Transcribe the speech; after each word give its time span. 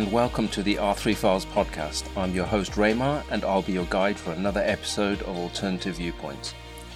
And 0.00 0.10
welcome 0.10 0.48
to 0.48 0.62
the 0.62 0.76
R3 0.76 1.14
Files 1.14 1.44
podcast. 1.44 2.04
I'm 2.16 2.32
your 2.32 2.46
host 2.46 2.72
Raymar 2.72 3.22
and 3.30 3.44
I'll 3.44 3.60
be 3.60 3.74
your 3.74 3.84
guide 3.90 4.18
for 4.18 4.32
another 4.32 4.62
episode 4.62 5.20
of 5.20 5.36
Alternative 5.36 5.94
Viewpoints. 5.94 6.54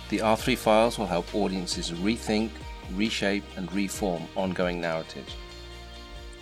The 0.08 0.20
R3 0.20 0.56
Files 0.56 0.98
will 0.98 1.06
help 1.06 1.34
audiences 1.34 1.90
rethink, 1.90 2.48
reshape, 2.94 3.44
and 3.58 3.70
reform 3.74 4.22
ongoing 4.36 4.80
narratives. 4.80 5.36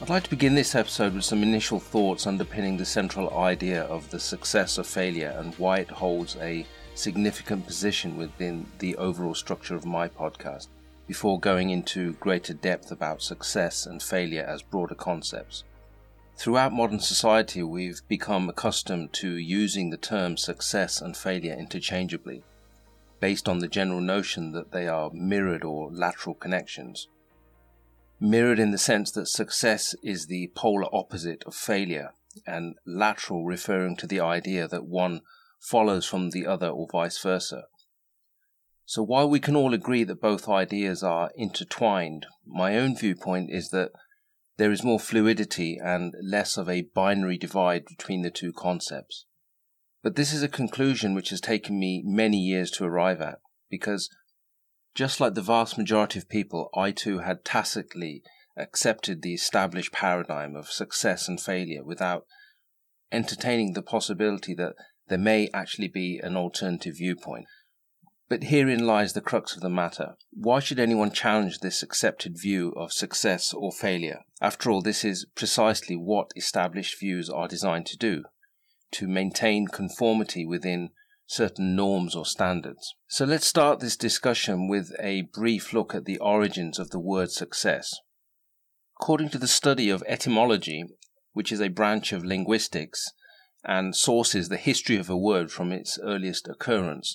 I'd 0.00 0.08
like 0.08 0.22
to 0.22 0.30
begin 0.30 0.54
this 0.54 0.76
episode 0.76 1.14
with 1.14 1.24
some 1.24 1.42
initial 1.42 1.80
thoughts 1.80 2.28
underpinning 2.28 2.76
the 2.76 2.86
central 2.86 3.36
idea 3.36 3.82
of 3.86 4.08
the 4.10 4.20
success 4.20 4.78
of 4.78 4.86
failure 4.86 5.34
and 5.38 5.56
why 5.56 5.78
it 5.78 5.90
holds 5.90 6.36
a 6.36 6.64
significant 6.94 7.66
position 7.66 8.16
within 8.16 8.66
the 8.78 8.94
overall 8.98 9.34
structure 9.34 9.74
of 9.74 9.84
my 9.84 10.06
podcast, 10.06 10.68
before 11.08 11.40
going 11.40 11.70
into 11.70 12.12
greater 12.20 12.54
depth 12.54 12.92
about 12.92 13.20
success 13.20 13.84
and 13.84 14.00
failure 14.00 14.44
as 14.44 14.62
broader 14.62 14.94
concepts. 14.94 15.64
Throughout 16.42 16.72
modern 16.72 16.98
society, 16.98 17.62
we've 17.62 18.00
become 18.08 18.48
accustomed 18.48 19.12
to 19.12 19.36
using 19.36 19.90
the 19.90 19.96
terms 19.96 20.42
success 20.42 21.00
and 21.00 21.16
failure 21.16 21.54
interchangeably, 21.54 22.42
based 23.20 23.48
on 23.48 23.60
the 23.60 23.68
general 23.68 24.00
notion 24.00 24.50
that 24.50 24.72
they 24.72 24.88
are 24.88 25.12
mirrored 25.14 25.62
or 25.62 25.92
lateral 25.92 26.34
connections. 26.34 27.06
Mirrored 28.18 28.58
in 28.58 28.72
the 28.72 28.76
sense 28.76 29.12
that 29.12 29.28
success 29.28 29.94
is 30.02 30.26
the 30.26 30.50
polar 30.56 30.92
opposite 30.92 31.44
of 31.44 31.54
failure, 31.54 32.10
and 32.44 32.74
lateral 32.84 33.44
referring 33.44 33.94
to 33.98 34.08
the 34.08 34.18
idea 34.18 34.66
that 34.66 34.84
one 34.84 35.20
follows 35.60 36.06
from 36.06 36.30
the 36.30 36.44
other 36.44 36.70
or 36.70 36.88
vice 36.90 37.22
versa. 37.22 37.66
So 38.84 39.04
while 39.04 39.30
we 39.30 39.38
can 39.38 39.54
all 39.54 39.72
agree 39.72 40.02
that 40.02 40.20
both 40.20 40.48
ideas 40.48 41.04
are 41.04 41.30
intertwined, 41.36 42.26
my 42.44 42.76
own 42.76 42.96
viewpoint 42.96 43.50
is 43.52 43.68
that 43.68 43.92
there 44.62 44.70
is 44.70 44.84
more 44.84 45.00
fluidity 45.00 45.76
and 45.82 46.14
less 46.22 46.56
of 46.56 46.68
a 46.68 46.86
binary 46.94 47.36
divide 47.36 47.84
between 47.84 48.22
the 48.22 48.30
two 48.30 48.52
concepts. 48.52 49.26
But 50.04 50.14
this 50.14 50.32
is 50.32 50.44
a 50.44 50.48
conclusion 50.48 51.16
which 51.16 51.30
has 51.30 51.40
taken 51.40 51.80
me 51.80 52.00
many 52.06 52.38
years 52.38 52.70
to 52.72 52.84
arrive 52.84 53.20
at, 53.20 53.40
because 53.68 54.08
just 54.94 55.18
like 55.18 55.34
the 55.34 55.42
vast 55.42 55.76
majority 55.76 56.20
of 56.20 56.28
people, 56.28 56.70
I 56.76 56.92
too 56.92 57.18
had 57.18 57.44
tacitly 57.44 58.22
accepted 58.56 59.22
the 59.22 59.34
established 59.34 59.90
paradigm 59.90 60.54
of 60.54 60.70
success 60.70 61.26
and 61.26 61.40
failure 61.40 61.82
without 61.82 62.26
entertaining 63.10 63.72
the 63.72 63.82
possibility 63.82 64.54
that 64.54 64.74
there 65.08 65.18
may 65.18 65.50
actually 65.52 65.88
be 65.88 66.20
an 66.22 66.36
alternative 66.36 66.98
viewpoint. 66.98 67.46
But 68.32 68.44
herein 68.44 68.86
lies 68.86 69.12
the 69.12 69.20
crux 69.20 69.54
of 69.54 69.60
the 69.60 69.68
matter. 69.68 70.16
Why 70.30 70.58
should 70.58 70.78
anyone 70.78 71.10
challenge 71.10 71.58
this 71.58 71.82
accepted 71.82 72.40
view 72.40 72.72
of 72.78 72.90
success 72.90 73.52
or 73.52 73.70
failure? 73.70 74.20
After 74.40 74.70
all, 74.70 74.80
this 74.80 75.04
is 75.04 75.26
precisely 75.34 75.96
what 75.96 76.32
established 76.34 76.98
views 76.98 77.28
are 77.28 77.46
designed 77.46 77.84
to 77.88 77.98
do 77.98 78.24
to 78.92 79.06
maintain 79.06 79.66
conformity 79.66 80.46
within 80.46 80.92
certain 81.26 81.76
norms 81.76 82.16
or 82.16 82.24
standards. 82.24 82.94
So 83.06 83.26
let's 83.26 83.46
start 83.46 83.80
this 83.80 83.98
discussion 83.98 84.66
with 84.66 84.92
a 84.98 85.28
brief 85.34 85.74
look 85.74 85.94
at 85.94 86.06
the 86.06 86.16
origins 86.16 86.78
of 86.78 86.88
the 86.88 87.00
word 87.00 87.30
success. 87.30 87.92
According 88.98 89.28
to 89.28 89.38
the 89.38 89.46
study 89.46 89.90
of 89.90 90.02
etymology, 90.06 90.86
which 91.34 91.52
is 91.52 91.60
a 91.60 91.68
branch 91.68 92.14
of 92.14 92.24
linguistics 92.24 93.12
and 93.62 93.94
sources 93.94 94.48
the 94.48 94.56
history 94.56 94.96
of 94.96 95.10
a 95.10 95.18
word 95.18 95.52
from 95.52 95.70
its 95.70 95.98
earliest 96.02 96.48
occurrence, 96.48 97.14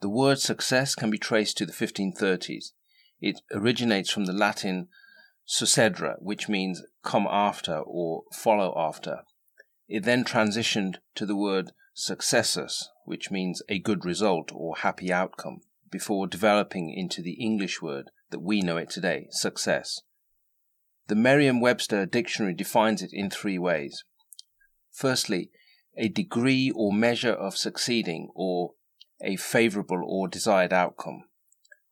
the 0.00 0.08
word 0.08 0.38
success 0.38 0.94
can 0.94 1.10
be 1.10 1.18
traced 1.18 1.58
to 1.58 1.66
the 1.66 1.72
1530s. 1.72 2.72
It 3.20 3.40
originates 3.52 4.10
from 4.10 4.24
the 4.24 4.32
Latin 4.32 4.88
succedere, 5.46 6.16
which 6.20 6.48
means 6.48 6.82
come 7.02 7.26
after 7.30 7.78
or 7.78 8.24
follow 8.32 8.74
after. 8.76 9.22
It 9.88 10.04
then 10.04 10.24
transitioned 10.24 10.96
to 11.16 11.26
the 11.26 11.36
word 11.36 11.72
successus, 11.92 12.88
which 13.04 13.30
means 13.30 13.62
a 13.68 13.78
good 13.78 14.04
result 14.04 14.50
or 14.54 14.76
happy 14.76 15.12
outcome, 15.12 15.60
before 15.90 16.26
developing 16.26 16.90
into 16.90 17.20
the 17.20 17.32
English 17.32 17.82
word 17.82 18.10
that 18.30 18.40
we 18.40 18.62
know 18.62 18.76
it 18.76 18.90
today, 18.90 19.26
success. 19.30 20.00
The 21.08 21.16
Merriam 21.16 21.60
Webster 21.60 22.06
dictionary 22.06 22.54
defines 22.54 23.02
it 23.02 23.10
in 23.12 23.28
three 23.28 23.58
ways. 23.58 24.04
Firstly, 24.92 25.50
a 25.96 26.08
degree 26.08 26.72
or 26.74 26.92
measure 26.92 27.32
of 27.32 27.56
succeeding 27.56 28.30
or 28.34 28.74
a 29.22 29.36
favorable 29.36 30.02
or 30.04 30.28
desired 30.28 30.72
outcome, 30.72 31.24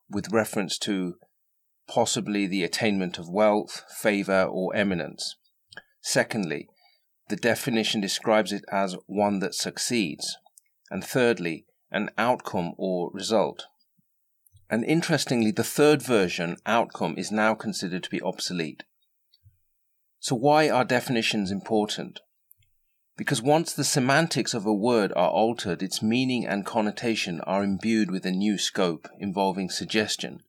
with 0.09 0.31
reference 0.31 0.77
to 0.79 1.15
possibly 1.87 2.47
the 2.47 2.63
attainment 2.63 3.17
of 3.17 3.29
wealth, 3.29 3.83
favor, 4.01 4.43
or 4.43 4.75
eminence. 4.75 5.35
Secondly, 6.01 6.67
the 7.29 7.35
definition 7.35 8.01
describes 8.01 8.51
it 8.51 8.63
as 8.71 8.95
one 9.05 9.39
that 9.39 9.55
succeeds. 9.55 10.37
And 10.91 11.03
thirdly, 11.03 11.65
an 11.91 12.09
outcome 12.17 12.73
or 12.77 13.11
result. 13.13 13.65
And 14.69 14.83
interestingly, 14.83 15.51
the 15.51 15.63
third 15.63 16.01
version, 16.01 16.57
outcome, 16.65 17.15
is 17.17 17.31
now 17.31 17.55
considered 17.55 18.03
to 18.03 18.09
be 18.09 18.21
obsolete. 18.21 18.83
So, 20.19 20.35
why 20.35 20.69
are 20.69 20.83
definitions 20.83 21.49
important? 21.51 22.19
Because 23.19 23.41
once 23.41 23.73
the 23.73 23.83
semantics 23.83 24.53
of 24.53 24.65
a 24.65 24.73
word 24.73 25.11
are 25.13 25.29
altered, 25.29 25.83
its 25.83 26.01
meaning 26.01 26.47
and 26.47 26.65
connotation 26.65 27.41
are 27.41 27.65
imbued 27.65 28.09
with 28.09 28.25
a 28.25 28.31
new 28.31 28.57
scope 28.57 29.09
involving 29.19 29.69
suggestion, 29.69 30.41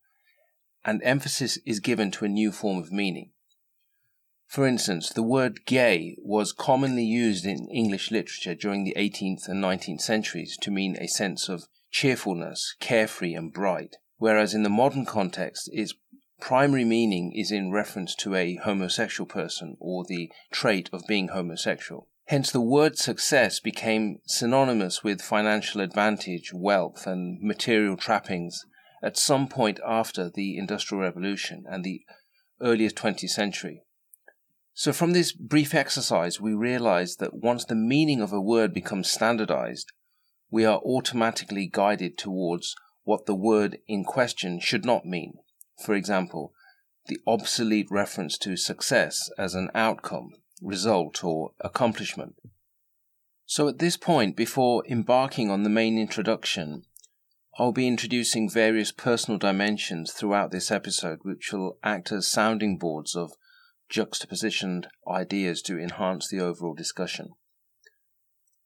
and 0.84 1.02
emphasis 1.02 1.58
is 1.66 1.80
given 1.80 2.12
to 2.12 2.24
a 2.24 2.28
new 2.28 2.52
form 2.52 2.78
of 2.78 2.92
meaning. 2.92 3.32
For 4.46 4.68
instance, 4.68 5.10
the 5.10 5.24
word 5.24 5.66
gay 5.66 6.14
was 6.22 6.52
commonly 6.52 7.02
used 7.02 7.44
in 7.44 7.68
English 7.70 8.12
literature 8.12 8.54
during 8.54 8.84
the 8.84 8.94
18th 8.96 9.48
and 9.48 9.60
19th 9.60 10.02
centuries 10.02 10.56
to 10.60 10.70
mean 10.70 10.96
a 11.00 11.08
sense 11.08 11.48
of 11.48 11.66
cheerfulness, 11.90 12.76
carefree, 12.78 13.34
and 13.34 13.52
bright, 13.52 13.96
whereas 14.18 14.54
in 14.54 14.62
the 14.62 14.70
modern 14.70 15.04
context, 15.04 15.68
its 15.72 15.94
primary 16.40 16.84
meaning 16.84 17.32
is 17.34 17.50
in 17.50 17.72
reference 17.72 18.14
to 18.14 18.36
a 18.36 18.60
homosexual 18.62 19.26
person 19.26 19.76
or 19.80 20.04
the 20.04 20.30
trait 20.52 20.88
of 20.92 21.02
being 21.08 21.30
homosexual. 21.30 22.06
Hence, 22.30 22.52
the 22.52 22.60
word 22.60 22.96
success 22.96 23.58
became 23.58 24.20
synonymous 24.24 25.02
with 25.02 25.20
financial 25.20 25.80
advantage, 25.80 26.52
wealth, 26.54 27.04
and 27.04 27.42
material 27.42 27.96
trappings 27.96 28.64
at 29.02 29.16
some 29.16 29.48
point 29.48 29.80
after 29.84 30.30
the 30.30 30.56
Industrial 30.56 31.02
Revolution 31.02 31.64
and 31.68 31.82
the 31.82 32.04
earliest 32.62 32.94
20th 32.94 33.30
century. 33.30 33.82
So, 34.74 34.92
from 34.92 35.12
this 35.12 35.32
brief 35.32 35.74
exercise, 35.74 36.40
we 36.40 36.54
realize 36.54 37.16
that 37.16 37.34
once 37.34 37.64
the 37.64 37.74
meaning 37.74 38.20
of 38.20 38.32
a 38.32 38.40
word 38.40 38.72
becomes 38.72 39.10
standardized, 39.10 39.90
we 40.52 40.64
are 40.64 40.78
automatically 40.84 41.66
guided 41.66 42.16
towards 42.16 42.76
what 43.02 43.26
the 43.26 43.34
word 43.34 43.78
in 43.88 44.04
question 44.04 44.60
should 44.60 44.84
not 44.84 45.04
mean. 45.04 45.32
For 45.84 45.96
example, 45.96 46.52
the 47.06 47.18
obsolete 47.26 47.88
reference 47.90 48.38
to 48.38 48.56
success 48.56 49.30
as 49.36 49.56
an 49.56 49.68
outcome 49.74 50.34
result, 50.60 51.24
or 51.24 51.52
accomplishment. 51.60 52.34
So 53.46 53.68
at 53.68 53.78
this 53.78 53.96
point, 53.96 54.36
before 54.36 54.84
embarking 54.88 55.50
on 55.50 55.62
the 55.62 55.70
main 55.70 55.98
introduction, 55.98 56.84
I'll 57.58 57.72
be 57.72 57.88
introducing 57.88 58.48
various 58.48 58.92
personal 58.92 59.38
dimensions 59.38 60.12
throughout 60.12 60.50
this 60.50 60.70
episode, 60.70 61.18
which 61.22 61.52
will 61.52 61.78
act 61.82 62.12
as 62.12 62.30
sounding 62.30 62.78
boards 62.78 63.16
of 63.16 63.32
juxtapositioned 63.92 64.86
ideas 65.08 65.62
to 65.62 65.78
enhance 65.78 66.28
the 66.28 66.40
overall 66.40 66.74
discussion. 66.74 67.30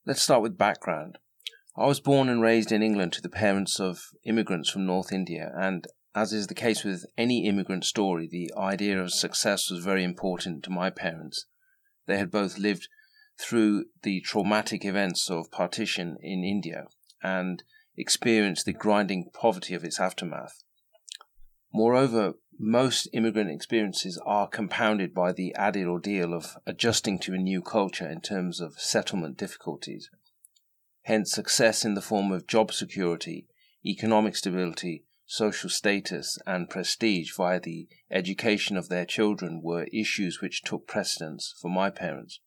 Let's 0.06 0.22
start 0.22 0.42
with 0.42 0.58
background. 0.58 1.18
I 1.76 1.86
was 1.86 1.98
born 1.98 2.28
and 2.28 2.42
raised 2.42 2.70
in 2.70 2.82
England 2.82 3.14
to 3.14 3.22
the 3.22 3.30
parents 3.30 3.80
of 3.80 4.00
immigrants 4.24 4.68
from 4.68 4.86
North 4.86 5.10
India, 5.10 5.50
and 5.56 5.86
as 6.14 6.32
is 6.32 6.46
the 6.46 6.54
case 6.54 6.84
with 6.84 7.06
any 7.16 7.46
immigrant 7.46 7.84
story, 7.84 8.28
the 8.30 8.52
idea 8.56 9.00
of 9.00 9.12
success 9.12 9.70
was 9.70 9.82
very 9.82 10.04
important 10.04 10.62
to 10.64 10.70
my 10.70 10.90
parents, 10.90 11.46
they 12.06 12.18
had 12.18 12.30
both 12.30 12.58
lived 12.58 12.88
through 13.38 13.86
the 14.02 14.20
traumatic 14.20 14.84
events 14.84 15.30
of 15.30 15.50
partition 15.50 16.16
in 16.20 16.44
India 16.44 16.86
and 17.22 17.62
experienced 17.96 18.66
the 18.66 18.72
grinding 18.72 19.30
poverty 19.32 19.74
of 19.74 19.84
its 19.84 19.98
aftermath. 19.98 20.62
Moreover, 21.72 22.34
most 22.58 23.08
immigrant 23.12 23.50
experiences 23.50 24.20
are 24.24 24.48
compounded 24.48 25.12
by 25.12 25.32
the 25.32 25.54
added 25.56 25.86
ordeal 25.86 26.32
of 26.32 26.56
adjusting 26.66 27.18
to 27.20 27.34
a 27.34 27.38
new 27.38 27.60
culture 27.60 28.08
in 28.08 28.20
terms 28.20 28.60
of 28.60 28.78
settlement 28.78 29.36
difficulties. 29.36 30.08
Hence, 31.02 31.32
success 31.32 31.84
in 31.84 31.94
the 31.94 32.00
form 32.00 32.30
of 32.30 32.46
job 32.46 32.72
security, 32.72 33.48
economic 33.84 34.36
stability, 34.36 35.04
social 35.26 35.70
status, 35.70 36.38
and 36.46 36.68
prestige 36.68 37.32
via 37.36 37.60
the 37.60 37.88
education 38.10 38.76
of 38.76 38.88
their 38.88 39.06
children 39.06 39.60
were 39.62 39.88
issues 39.92 40.40
which 40.40 40.62
took 40.62 40.86
precedence 40.86 41.54
for 41.60 41.70
my 41.70 41.90
parents. 41.90 42.40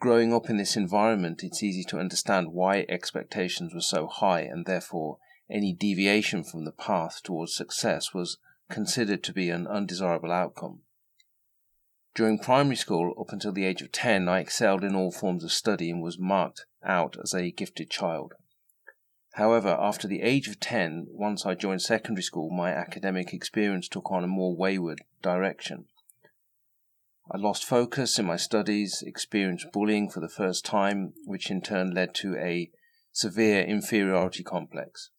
Growing 0.00 0.32
up 0.32 0.48
in 0.48 0.56
this 0.56 0.76
environment, 0.76 1.44
it's 1.44 1.62
easy 1.62 1.84
to 1.84 1.98
understand 1.98 2.52
why 2.52 2.86
expectations 2.88 3.74
were 3.74 3.82
so 3.82 4.06
high, 4.06 4.40
and 4.40 4.64
therefore 4.64 5.18
any 5.50 5.74
deviation 5.74 6.42
from 6.42 6.64
the 6.64 6.72
path 6.72 7.20
towards 7.22 7.54
success 7.54 8.14
was 8.14 8.38
considered 8.70 9.22
to 9.24 9.32
be 9.32 9.50
an 9.50 9.66
undesirable 9.66 10.32
outcome. 10.32 10.80
During 12.14 12.38
primary 12.38 12.76
school, 12.76 13.14
up 13.20 13.32
until 13.32 13.52
the 13.52 13.64
age 13.64 13.82
of 13.82 13.92
10, 13.92 14.28
I 14.28 14.40
excelled 14.40 14.84
in 14.84 14.94
all 14.94 15.12
forms 15.12 15.44
of 15.44 15.52
study 15.52 15.90
and 15.90 16.02
was 16.02 16.18
marked 16.18 16.64
out 16.82 17.16
as 17.22 17.34
a 17.34 17.50
gifted 17.50 17.90
child. 17.90 18.34
However, 19.34 19.76
after 19.78 20.08
the 20.08 20.22
age 20.22 20.48
of 20.48 20.58
10, 20.58 21.06
once 21.10 21.46
I 21.46 21.54
joined 21.54 21.82
secondary 21.82 22.22
school, 22.22 22.50
my 22.50 22.70
academic 22.70 23.32
experience 23.32 23.88
took 23.88 24.10
on 24.10 24.24
a 24.24 24.28
more 24.28 24.56
wayward 24.56 25.02
direction. 25.22 25.86
I 27.32 27.38
lost 27.38 27.64
focus 27.64 28.18
in 28.18 28.26
my 28.26 28.36
studies, 28.36 29.04
experienced 29.06 29.70
bullying 29.72 30.10
for 30.10 30.18
the 30.18 30.28
first 30.28 30.64
time, 30.64 31.12
which 31.24 31.48
in 31.48 31.60
turn 31.60 31.94
led 31.94 32.12
to 32.16 32.34
a 32.36 32.72
severe 33.12 33.62
inferiority 33.62 34.42
complex. 34.42 35.10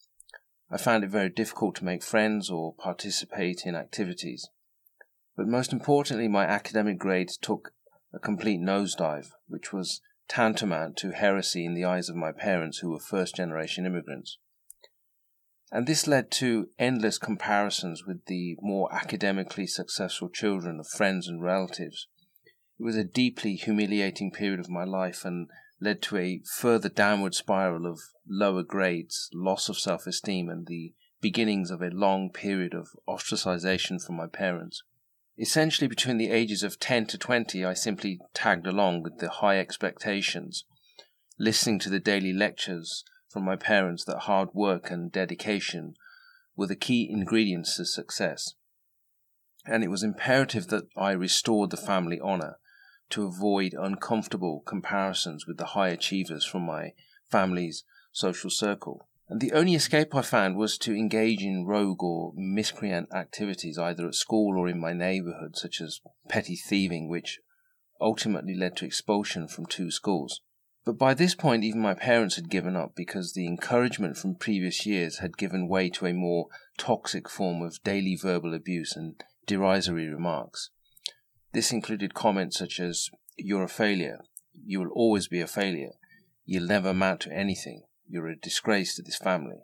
I 0.70 0.78
found 0.78 1.06
it 1.06 1.10
very 1.10 1.30
difficult 1.30 1.76
to 1.76 1.86
make 1.86 2.04
friends 2.04 2.50
or 2.50 2.74
participate 2.74 3.62
in 3.66 3.76
activities. 3.76 4.50
But 5.38 5.48
most 5.48 5.72
importantly, 5.72 6.28
my 6.28 6.44
academic 6.46 6.98
grades 6.98 7.38
took 7.38 7.74
a 8.14 8.20
complete 8.20 8.60
nosedive, 8.60 9.32
which 9.48 9.72
was 9.72 10.02
tantamount 10.32 10.96
to 10.96 11.12
heresy 11.12 11.66
in 11.66 11.74
the 11.74 11.84
eyes 11.84 12.08
of 12.08 12.16
my 12.16 12.32
parents 12.32 12.78
who 12.78 12.90
were 12.90 13.00
first 13.00 13.36
generation 13.36 13.86
immigrants. 13.86 14.38
And 15.74 15.86
this 15.86 16.08
led 16.08 16.32
to 16.32 16.70
endless 16.80 17.18
comparisons 17.18 18.06
with 18.06 18.24
the 18.28 18.56
more 18.62 18.88
academically 18.96 19.68
successful 19.68 20.30
children 20.30 20.80
of 20.80 20.88
friends 20.88 21.28
and 21.28 21.44
relatives. 21.44 22.08
It 22.80 22.84
was 22.84 22.96
a 22.96 23.04
deeply 23.04 23.56
humiliating 23.56 24.32
period 24.32 24.62
of 24.62 24.70
my 24.70 24.86
life 24.86 25.26
and 25.26 25.50
led 25.82 26.02
to 26.04 26.16
a 26.16 26.42
further 26.56 26.88
downward 26.88 27.36
spiral 27.36 27.86
of 27.86 28.00
lower 28.26 28.64
grades, 28.64 29.30
loss 29.34 29.68
of 29.68 29.78
self 29.78 30.08
esteem, 30.08 30.48
and 30.48 30.66
the 30.66 30.94
beginnings 31.20 31.72
of 31.72 31.82
a 31.82 31.90
long 31.90 32.30
period 32.30 32.74
of 32.74 32.88
ostracization 33.06 34.02
from 34.02 34.16
my 34.16 34.28
parents. 34.28 34.82
Essentially, 35.42 35.88
between 35.88 36.20
the 36.20 36.30
ages 36.30 36.62
of 36.62 36.80
10 36.80 37.08
to 37.08 37.18
20, 37.18 37.66
I 37.66 37.74
simply 37.74 38.20
tagged 38.32 38.68
along 38.68 39.02
with 39.02 39.18
the 39.18 39.28
high 39.28 39.58
expectations, 39.58 40.66
listening 41.40 41.80
to 41.80 41.90
the 41.90 42.00
daily 42.00 42.32
lectures 42.32 43.04
from 43.28 43.44
my 43.44 43.56
parents 43.56 44.06
that 44.06 44.20
hard 44.20 44.50
work 44.54 44.92
and 44.92 45.12
dedication 45.12 45.96
were 46.56 46.68
the 46.68 46.76
key 46.76 47.10
ingredients 47.10 47.78
to 47.78 47.86
success. 47.86 48.54
And 49.66 49.84
it 49.84 49.90
was 49.90 50.04
imperative 50.04 50.68
that 50.68 50.84
I 50.96 51.14
restored 51.14 51.72
the 51.72 51.78
family 51.78 52.22
honour 52.22 52.58
to 53.10 53.26
avoid 53.26 53.74
uncomfortable 53.74 54.62
comparisons 54.64 55.48
with 55.48 55.58
the 55.58 55.74
high 55.74 55.90
achievers 55.90 56.46
from 56.46 56.68
my 56.68 56.94
family's 57.32 57.84
social 58.12 58.52
circle. 58.52 59.10
The 59.34 59.54
only 59.54 59.76
escape 59.76 60.14
I 60.14 60.24
found 60.24 60.58
was 60.58 60.78
to 60.80 60.94
engage 60.94 61.42
in 61.42 61.66
rogue 61.66 62.04
or 62.04 62.34
miscreant 62.36 63.14
activities 63.14 63.78
either 63.78 64.06
at 64.06 64.16
school 64.16 64.60
or 64.60 64.68
in 64.68 64.78
my 64.78 64.92
neighbourhood, 64.92 65.56
such 65.56 65.80
as 65.80 66.02
petty 66.28 66.58
thieving, 66.58 67.08
which 67.08 67.40
ultimately 68.02 68.56
led 68.56 68.76
to 68.78 68.86
expulsion 68.86 69.48
from 69.48 69.68
two 69.68 69.90
schools. 69.90 70.42
But 70.84 70.98
by 70.98 71.14
this 71.14 71.34
point, 71.34 71.64
even 71.64 71.80
my 71.80 71.94
parents 71.94 72.36
had 72.36 72.50
given 72.50 72.76
up 72.76 72.94
because 72.94 73.32
the 73.32 73.48
encouragement 73.48 74.18
from 74.18 74.36
previous 74.36 74.86
years 74.86 75.20
had 75.20 75.38
given 75.38 75.70
way 75.70 75.90
to 75.92 76.08
a 76.08 76.14
more 76.14 76.48
toxic 76.78 77.30
form 77.30 77.62
of 77.62 77.82
daily 77.84 78.18
verbal 78.22 78.54
abuse 78.54 78.98
and 78.98 79.24
derisory 79.46 80.10
remarks. 80.10 80.72
This 81.54 81.72
included 81.72 82.14
comments 82.14 82.58
such 82.58 82.82
as, 82.82 83.10
You're 83.38 83.64
a 83.64 83.70
failure. 83.70 84.20
You 84.66 84.80
will 84.82 84.92
always 84.92 85.30
be 85.30 85.40
a 85.40 85.48
failure. 85.48 85.94
You'll 86.44 86.68
never 86.68 86.90
amount 86.90 87.22
to 87.22 87.32
anything. 87.32 87.84
You're 88.12 88.28
a 88.28 88.36
disgrace 88.36 88.94
to 88.96 89.02
this 89.02 89.16
family, 89.16 89.60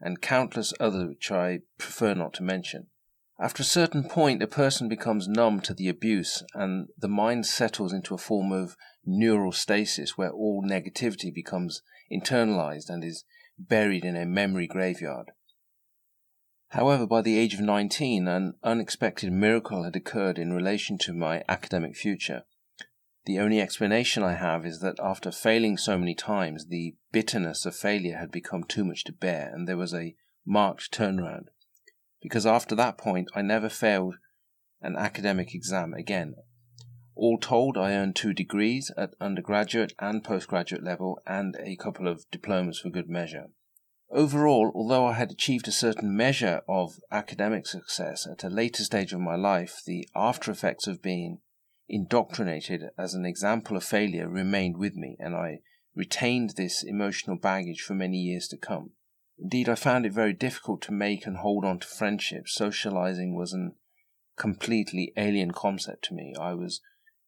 and 0.00 0.22
countless 0.22 0.72
others 0.78 1.08
which 1.08 1.32
I 1.32 1.62
prefer 1.78 2.14
not 2.14 2.32
to 2.34 2.44
mention. 2.44 2.86
After 3.40 3.62
a 3.62 3.66
certain 3.66 4.04
point, 4.04 4.40
a 4.40 4.46
person 4.46 4.88
becomes 4.88 5.26
numb 5.26 5.60
to 5.62 5.74
the 5.74 5.88
abuse, 5.88 6.44
and 6.54 6.90
the 6.96 7.08
mind 7.08 7.44
settles 7.44 7.92
into 7.92 8.14
a 8.14 8.18
form 8.18 8.52
of 8.52 8.76
neural 9.04 9.50
stasis 9.50 10.16
where 10.16 10.30
all 10.30 10.64
negativity 10.64 11.34
becomes 11.34 11.82
internalized 12.08 12.88
and 12.88 13.02
is 13.02 13.24
buried 13.58 14.04
in 14.04 14.14
a 14.14 14.26
memory 14.26 14.68
graveyard. 14.68 15.32
However, 16.68 17.04
by 17.04 17.20
the 17.20 17.36
age 17.36 17.54
of 17.54 17.60
19, 17.60 18.28
an 18.28 18.54
unexpected 18.62 19.32
miracle 19.32 19.82
had 19.82 19.96
occurred 19.96 20.38
in 20.38 20.52
relation 20.52 20.98
to 20.98 21.12
my 21.12 21.42
academic 21.48 21.96
future. 21.96 22.44
The 23.24 23.38
only 23.38 23.60
explanation 23.60 24.24
I 24.24 24.34
have 24.34 24.66
is 24.66 24.80
that 24.80 24.98
after 24.98 25.30
failing 25.30 25.76
so 25.76 25.96
many 25.96 26.14
times, 26.14 26.66
the 26.66 26.96
bitterness 27.12 27.64
of 27.64 27.76
failure 27.76 28.16
had 28.16 28.32
become 28.32 28.64
too 28.64 28.84
much 28.84 29.04
to 29.04 29.12
bear, 29.12 29.52
and 29.54 29.68
there 29.68 29.76
was 29.76 29.94
a 29.94 30.16
marked 30.44 30.92
turnaround. 30.92 31.46
Because 32.20 32.46
after 32.46 32.74
that 32.74 32.98
point, 32.98 33.28
I 33.34 33.42
never 33.42 33.68
failed 33.68 34.16
an 34.80 34.96
academic 34.96 35.54
exam 35.54 35.94
again. 35.94 36.34
All 37.14 37.38
told, 37.38 37.78
I 37.78 37.92
earned 37.92 38.16
two 38.16 38.32
degrees 38.32 38.90
at 38.96 39.14
undergraduate 39.20 39.92
and 40.00 40.24
postgraduate 40.24 40.82
level, 40.82 41.20
and 41.24 41.56
a 41.60 41.76
couple 41.76 42.08
of 42.08 42.28
diplomas 42.32 42.80
for 42.80 42.90
good 42.90 43.08
measure. 43.08 43.50
Overall, 44.10 44.72
although 44.74 45.06
I 45.06 45.12
had 45.12 45.30
achieved 45.30 45.68
a 45.68 45.72
certain 45.72 46.16
measure 46.16 46.62
of 46.68 46.98
academic 47.10 47.66
success 47.66 48.26
at 48.26 48.42
a 48.42 48.50
later 48.50 48.82
stage 48.82 49.12
of 49.12 49.20
my 49.20 49.36
life, 49.36 49.80
the 49.86 50.08
after 50.14 50.50
effects 50.50 50.86
of 50.86 51.00
being 51.00 51.38
indoctrinated 51.88 52.82
as 52.98 53.14
an 53.14 53.24
example 53.24 53.76
of 53.76 53.84
failure 53.84 54.28
remained 54.28 54.76
with 54.76 54.94
me, 54.94 55.16
and 55.18 55.34
I 55.34 55.60
retained 55.94 56.54
this 56.56 56.82
emotional 56.82 57.36
baggage 57.36 57.82
for 57.82 57.94
many 57.94 58.18
years 58.18 58.48
to 58.48 58.56
come. 58.56 58.90
Indeed, 59.38 59.68
I 59.68 59.74
found 59.74 60.06
it 60.06 60.12
very 60.12 60.32
difficult 60.32 60.82
to 60.82 60.92
make 60.92 61.26
and 61.26 61.38
hold 61.38 61.64
on 61.64 61.80
to 61.80 61.86
friendships. 61.86 62.54
Socializing 62.54 63.34
was 63.34 63.52
an 63.52 63.74
completely 64.36 65.12
alien 65.16 65.50
concept 65.50 66.04
to 66.04 66.14
me. 66.14 66.34
I 66.40 66.54
was 66.54 66.80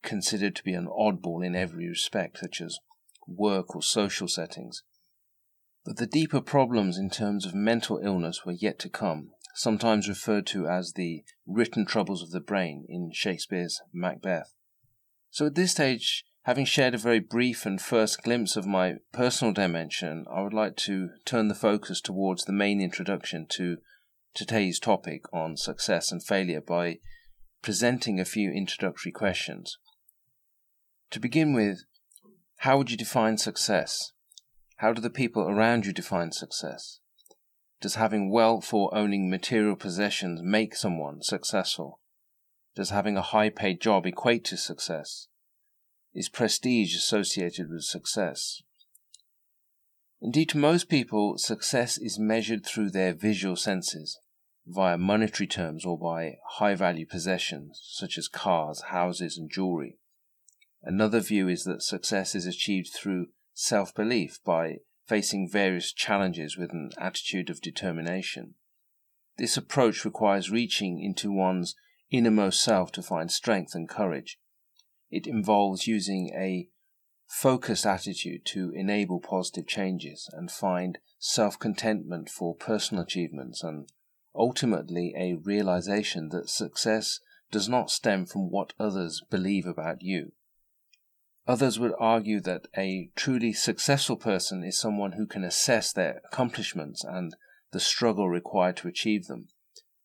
considered 0.03 0.55
to 0.57 0.65
be 0.65 0.75
an 0.75 0.87
oddball 0.87 1.45
in 1.45 1.55
every 1.55 1.89
respect, 1.89 2.39
such 2.39 2.61
as 2.61 2.79
work 3.27 3.75
or 3.75 3.83
social 3.83 4.29
settings. 4.29 4.83
But 5.85 5.97
the 5.97 6.07
deeper 6.07 6.41
problems 6.41 6.99
in 6.99 7.11
terms 7.11 7.45
of 7.45 7.55
mental 7.55 8.01
illness 8.03 8.45
were 8.45 8.53
yet 8.53 8.79
to 8.81 8.89
come, 8.89 9.31
sometimes 9.55 10.09
referred 10.09 10.47
to 10.49 10.67
as 10.67 10.93
the 10.93 11.25
written 11.47 11.87
troubles 11.87 12.23
of 12.23 12.33
the 12.33 12.41
brain 12.41 12.85
in 12.89 13.11
Shakespeare's 13.13 13.81
Macbeth. 13.93 14.53
So 15.31 15.47
at 15.47 15.55
this 15.55 15.73
stage, 15.73 16.25
having 16.43 16.65
shared 16.65 16.95
a 16.95 16.99
very 16.99 17.21
brief 17.21 17.65
and 17.65 17.81
first 17.81 18.23
glimpse 18.23 18.57
of 18.57 18.67
my 18.67 18.97
personal 19.13 19.55
dimension, 19.55 20.27
I 20.31 20.43
would 20.43 20.53
like 20.53 20.77
to 20.79 21.11
turn 21.25 21.49
the 21.49 21.55
focus 21.55 22.01
towards 22.01 22.45
the 22.45 22.53
main 22.53 22.81
introduction 22.81 23.47
to 23.51 23.79
today's 24.35 24.81
topic 24.81 25.23
on 25.33 25.57
success 25.57 26.11
and 26.11 26.23
failure 26.23 26.61
by 26.61 26.99
presenting 27.63 28.21
a 28.21 28.25
few 28.25 28.51
introductory 28.51 29.13
questions. 29.13 29.79
To 31.11 31.21
begin 31.21 31.55
with, 31.55 31.85
how 32.59 32.77
would 32.77 32.91
you 32.91 32.97
define 32.97 33.39
success? 33.39 34.13
How 34.79 34.93
do 34.93 35.01
the 35.01 35.11
people 35.11 35.45
around 35.45 35.87
you 35.87 35.93
define 35.93 36.33
success? 36.33 36.99
Does 37.85 37.97
having 37.97 38.31
wealth 38.31 38.73
or 38.73 38.89
owning 38.95 39.29
material 39.29 39.77
possessions 39.77 40.41
make 40.43 40.75
someone 40.75 41.21
successful? 41.21 42.01
Does 42.75 42.89
having 42.89 43.19
a 43.19 43.21
high 43.21 43.51
paid 43.51 43.79
job 43.83 44.07
equate 44.07 44.43
to 44.47 44.57
success? 44.57 45.29
Is 46.15 46.31
prestige 46.31 46.97
associated 46.97 47.69
with 47.69 47.83
success? 47.83 48.63
Indeed, 50.23 50.49
to 50.49 50.57
most 50.57 50.89
people, 50.89 51.37
success 51.37 51.99
is 51.99 52.19
measured 52.19 52.65
through 52.65 52.89
their 52.89 53.13
visual 53.13 53.55
senses, 53.55 54.19
via 54.67 54.97
monetary 54.97 55.47
terms 55.47 55.85
or 55.85 55.99
by 55.99 56.37
high 56.53 56.75
value 56.75 57.05
possessions 57.05 57.83
such 57.85 58.17
as 58.17 58.29
cars, 58.29 58.81
houses, 58.85 59.37
and 59.37 59.51
jewelry. 59.51 59.99
Another 60.83 61.21
view 61.21 61.49
is 61.49 61.65
that 61.65 61.83
success 61.83 62.35
is 62.35 62.47
achieved 62.47 62.95
through 62.95 63.27
self 63.53 63.95
belief 63.95 64.39
by 64.43 64.79
facing 65.07 65.49
various 65.51 65.93
challenges 65.93 66.57
with 66.57 66.71
an 66.73 66.91
attitude 66.99 67.51
of 67.51 67.61
determination. 67.61 68.55
This 69.37 69.57
approach 69.57 70.05
requires 70.05 70.51
reaching 70.51 71.03
into 71.03 71.33
one's 71.33 71.75
innermost 72.11 72.63
self 72.63 72.93
to 72.93 73.03
find 73.03 73.31
strength 73.31 73.75
and 73.75 73.89
courage. 73.89 74.39
It 75.11 75.27
involves 75.27 75.87
using 75.87 76.31
a 76.35 76.69
focused 77.27 77.87
attitude 77.87 78.45
to 78.47 78.71
enable 78.75 79.21
positive 79.21 79.67
changes 79.67 80.29
and 80.33 80.51
find 80.51 80.99
self 81.19 81.59
contentment 81.59 82.29
for 82.31 82.55
personal 82.55 83.03
achievements 83.03 83.63
and 83.63 83.89
ultimately 84.35 85.15
a 85.17 85.35
realization 85.35 86.29
that 86.31 86.49
success 86.49 87.21
does 87.51 87.69
not 87.69 87.91
stem 87.91 88.27
from 88.27 88.51
what 88.51 88.73
others 88.79 89.23
believe 89.31 89.67
about 89.67 90.03
you, 90.03 90.33
Others 91.47 91.79
would 91.79 91.93
argue 91.99 92.41
that 92.41 92.69
a 92.77 93.11
truly 93.17 93.53
successful 93.53 94.17
person 94.17 94.65
is 94.65 94.79
someone 94.79 95.13
who 95.13 95.27
can 95.27 95.45
assess 95.45 95.93
their 95.93 96.23
accomplishments 96.25 97.05
and 97.05 97.37
the 97.73 97.81
struggle 97.81 98.31
required 98.31 98.77
to 98.79 98.89
achieve 98.89 99.27
them, 99.27 99.49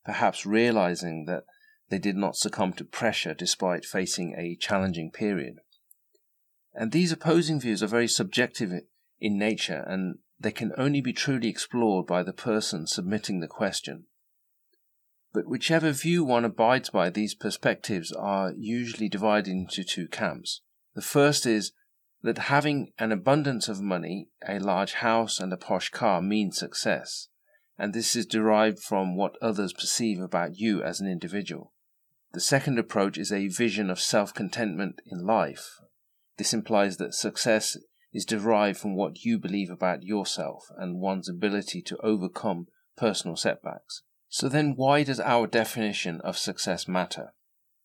perhaps 0.04 0.46
realizing 0.46 1.26
that 1.26 1.46
they 1.90 2.00
did 2.00 2.18
not 2.18 2.36
succumb 2.36 2.74
to 2.74 2.84
pressure 2.84 3.34
despite 3.34 3.86
facing 3.86 4.36
a 4.38 4.58
challenging 4.58 5.12
period. 5.12 5.60
And 6.74 6.92
these 6.92 7.12
opposing 7.12 7.60
views 7.60 7.82
are 7.82 7.88
very 7.88 8.08
subjective 8.08 8.72
in 9.20 9.38
nature 9.38 9.84
and 9.88 10.20
they 10.40 10.52
can 10.52 10.74
only 10.78 11.02
be 11.02 11.14
truly 11.14 11.48
explored 11.48 12.06
by 12.06 12.22
the 12.24 12.34
person 12.34 12.86
submitting 12.86 13.40
the 13.40 13.48
question. 13.48 14.06
But 15.34 15.48
whichever 15.48 15.92
view 15.92 16.24
one 16.24 16.44
abides 16.44 16.90
by, 16.90 17.10
these 17.10 17.36
perspectives 17.36 18.12
are 18.12 18.54
usually 18.58 19.10
divided 19.10 19.52
into 19.52 19.84
two 19.84 20.08
camps. 20.08 20.62
The 21.00 21.06
first 21.06 21.46
is 21.46 21.72
that 22.24 22.50
having 22.52 22.92
an 23.00 23.14
abundance 23.14 23.70
of 23.70 23.80
money, 23.80 24.28
a 24.46 24.60
large 24.60 24.96
house, 24.96 25.40
and 25.40 25.54
a 25.54 25.56
posh 25.56 25.88
car 25.92 26.22
means 26.22 26.58
success, 26.58 27.30
and 27.78 27.94
this 27.94 28.18
is 28.18 28.26
derived 28.26 28.80
from 28.80 29.16
what 29.16 29.38
others 29.42 29.72
perceive 29.72 30.20
about 30.20 30.58
you 30.60 30.84
as 30.84 31.00
an 31.00 31.08
individual. 31.08 31.72
The 32.34 32.42
second 32.42 32.80
approach 32.80 33.18
is 33.18 33.32
a 33.32 33.48
vision 33.48 33.90
of 33.90 34.02
self 34.02 34.34
contentment 34.34 35.00
in 35.06 35.26
life. 35.26 35.80
This 36.36 36.54
implies 36.54 36.98
that 36.98 37.14
success 37.14 37.78
is 38.12 38.26
derived 38.26 38.78
from 38.78 38.98
what 38.98 39.24
you 39.24 39.40
believe 39.40 39.70
about 39.70 40.04
yourself 40.04 40.66
and 40.78 41.00
one's 41.00 41.30
ability 41.30 41.82
to 41.84 41.98
overcome 42.04 42.68
personal 42.98 43.38
setbacks. 43.38 44.02
So 44.28 44.50
then, 44.50 44.74
why 44.76 45.04
does 45.04 45.22
our 45.22 45.48
definition 45.48 46.20
of 46.26 46.38
success 46.38 46.90
matter? 46.90 47.32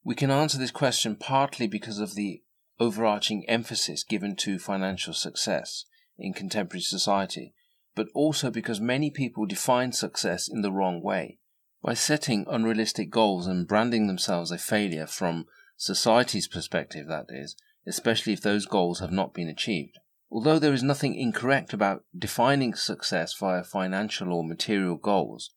We 0.02 0.16
can 0.16 0.33
answer 0.33 0.59
this 0.59 0.73
question 0.73 1.14
partly 1.14 1.68
because 1.68 2.00
of 2.00 2.16
the 2.16 2.42
overarching 2.81 3.45
emphasis 3.49 4.04
given 4.04 4.37
to 4.37 4.59
financial 4.59 5.14
success 5.14 5.85
in 6.19 6.33
contemporary 6.33 6.83
society, 6.83 7.54
but 7.95 8.09
also 8.14 8.50
because 8.50 8.81
many 8.81 9.11
people 9.11 9.47
define 9.47 9.93
success 9.93 10.49
in 10.49 10.62
the 10.62 10.73
wrong 10.73 11.02
way. 11.02 11.38
By 11.83 11.95
setting 11.95 12.47
unrealistic 12.49 13.11
goals 13.11 13.47
and 13.47 13.69
branding 13.69 14.07
themselves 14.07 14.50
a 14.50 14.59
failure 14.59 15.07
from 15.07 15.47
society's 15.76 16.49
perspective, 16.49 17.07
that 17.09 17.26
is, 17.28 17.57
especially 17.87 18.33
if 18.33 18.40
those 18.40 18.66
goals 18.66 19.00
have 19.00 19.12
not 19.12 19.35
been 19.35 19.49
achieved. 19.49 19.99
Although 20.31 20.59
there 20.59 20.73
is 20.73 20.83
nothing 20.83 21.14
incorrect 21.14 21.73
about 21.73 22.04
defining 22.16 22.75
success 22.75 23.35
via 23.38 23.62
financial 23.62 24.33
or 24.33 24.43
material 24.43 24.97
goals, 24.97 25.50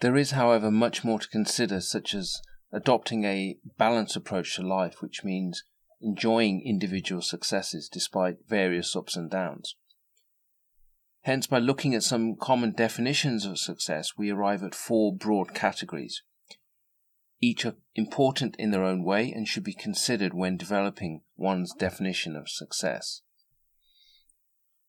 there 0.00 0.16
is, 0.16 0.32
however, 0.32 0.70
much 0.70 1.04
more 1.04 1.18
to 1.18 1.28
consider, 1.28 1.80
such 1.80 2.14
as 2.14 2.40
adopting 2.72 3.24
a 3.24 3.58
balanced 3.78 4.16
approach 4.16 4.56
to 4.56 4.62
life, 4.62 5.00
which 5.00 5.24
means 5.24 5.64
enjoying 6.00 6.62
individual 6.64 7.22
successes 7.22 7.88
despite 7.88 8.48
various 8.48 8.94
ups 8.94 9.16
and 9.16 9.30
downs. 9.30 9.76
Hence, 11.22 11.46
by 11.46 11.58
looking 11.58 11.94
at 11.94 12.02
some 12.02 12.36
common 12.36 12.72
definitions 12.72 13.44
of 13.44 13.58
success, 13.58 14.12
we 14.16 14.30
arrive 14.30 14.62
at 14.62 14.74
four 14.74 15.14
broad 15.14 15.54
categories. 15.54 16.22
Each 17.40 17.64
are 17.64 17.76
important 17.94 18.56
in 18.58 18.70
their 18.70 18.84
own 18.84 19.04
way 19.04 19.30
and 19.30 19.46
should 19.46 19.64
be 19.64 19.74
considered 19.74 20.34
when 20.34 20.56
developing 20.56 21.22
one's 21.36 21.72
definition 21.74 22.34
of 22.34 22.48
success. 22.48 23.22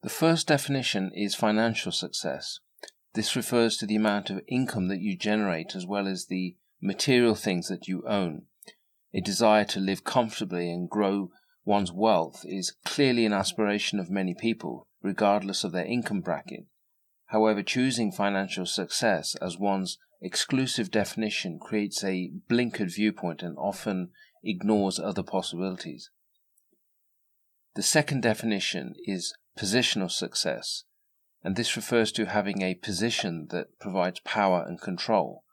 The 0.02 0.10
first 0.10 0.48
definition 0.48 1.12
is 1.14 1.36
financial 1.36 1.92
success. 1.92 2.60
This 3.14 3.36
refers 3.36 3.76
to 3.78 3.86
the 3.86 3.98
amount 3.98 4.30
of 4.30 4.42
income 4.48 4.88
that 4.88 5.02
you 5.02 5.18
generate 5.18 5.76
as 5.76 5.86
well 5.86 6.08
as 6.08 6.28
the 6.28 6.56
material 6.82 7.36
things 7.36 7.68
that 7.68 7.88
you 7.88 8.04
own. 8.08 8.44
A 9.14 9.22
desire 9.22 9.66
to 9.66 9.80
live 9.80 10.04
comfortably 10.04 10.72
and 10.72 10.90
grow 10.90 11.32
one's 11.66 11.92
wealth 11.92 12.44
is 12.46 12.76
clearly 12.86 13.26
an 13.26 13.34
aspiration 13.34 14.00
of 14.00 14.10
many 14.10 14.36
people, 14.36 14.88
regardless 15.02 15.64
of 15.64 15.72
their 15.72 15.86
income 15.86 16.22
bracket. 16.22 16.66
However, 17.28 17.64
choosing 17.64 18.12
financial 18.12 18.66
success 18.66 19.36
as 19.36 19.58
one's 19.58 19.98
exclusive 20.22 20.92
definition 20.92 21.60
creates 21.60 22.04
a 22.04 22.32
blinkered 22.50 22.94
viewpoint 22.94 23.42
and 23.42 23.58
often 23.58 24.10
ignores 24.44 25.00
other 25.00 25.24
possibilities. 25.24 26.10
The 27.76 27.84
second 27.84 28.22
definition 28.22 28.96
is 29.06 29.34
positional 29.58 30.12
success, 30.12 30.84
and 31.44 31.56
this 31.56 31.76
refers 31.76 32.12
to 32.14 32.26
having 32.26 32.62
a 32.62 32.76
position 32.76 33.48
that 33.52 33.80
provides 33.80 34.20
power 34.22 34.66
and 34.68 34.82
control. 34.82 35.44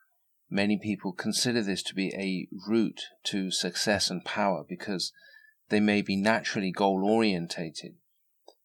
Many 0.48 0.78
people 0.78 1.12
consider 1.12 1.62
this 1.62 1.82
to 1.84 1.94
be 1.94 2.14
a 2.14 2.48
route 2.68 3.02
to 3.24 3.50
success 3.50 4.10
and 4.10 4.24
power 4.24 4.64
because 4.68 5.12
they 5.68 5.80
may 5.80 6.02
be 6.02 6.16
naturally 6.16 6.70
goal 6.70 7.04
orientated. 7.04 7.96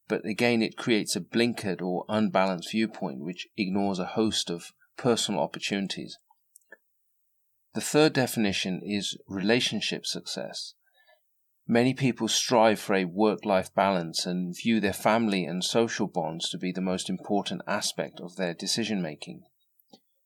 But 0.07 0.25
again, 0.25 0.61
it 0.61 0.77
creates 0.77 1.15
a 1.15 1.21
blinkered 1.21 1.81
or 1.81 2.05
unbalanced 2.07 2.71
viewpoint 2.71 3.21
which 3.21 3.47
ignores 3.57 3.97
a 3.97 4.05
host 4.05 4.50
of 4.50 4.73
personal 4.97 5.41
opportunities. 5.41 6.17
The 7.73 7.81
third 7.81 8.13
definition 8.13 8.81
is 8.83 9.17
relationship 9.27 10.05
success. 10.05 10.73
Many 11.65 11.93
people 11.93 12.27
strive 12.27 12.79
for 12.79 12.95
a 12.95 13.05
work 13.05 13.45
life 13.45 13.73
balance 13.73 14.25
and 14.25 14.55
view 14.55 14.81
their 14.81 14.93
family 14.93 15.45
and 15.45 15.63
social 15.63 16.07
bonds 16.07 16.50
to 16.50 16.57
be 16.57 16.71
the 16.71 16.81
most 16.81 17.09
important 17.09 17.61
aspect 17.65 18.19
of 18.19 18.35
their 18.35 18.53
decision 18.53 19.01
making. 19.01 19.43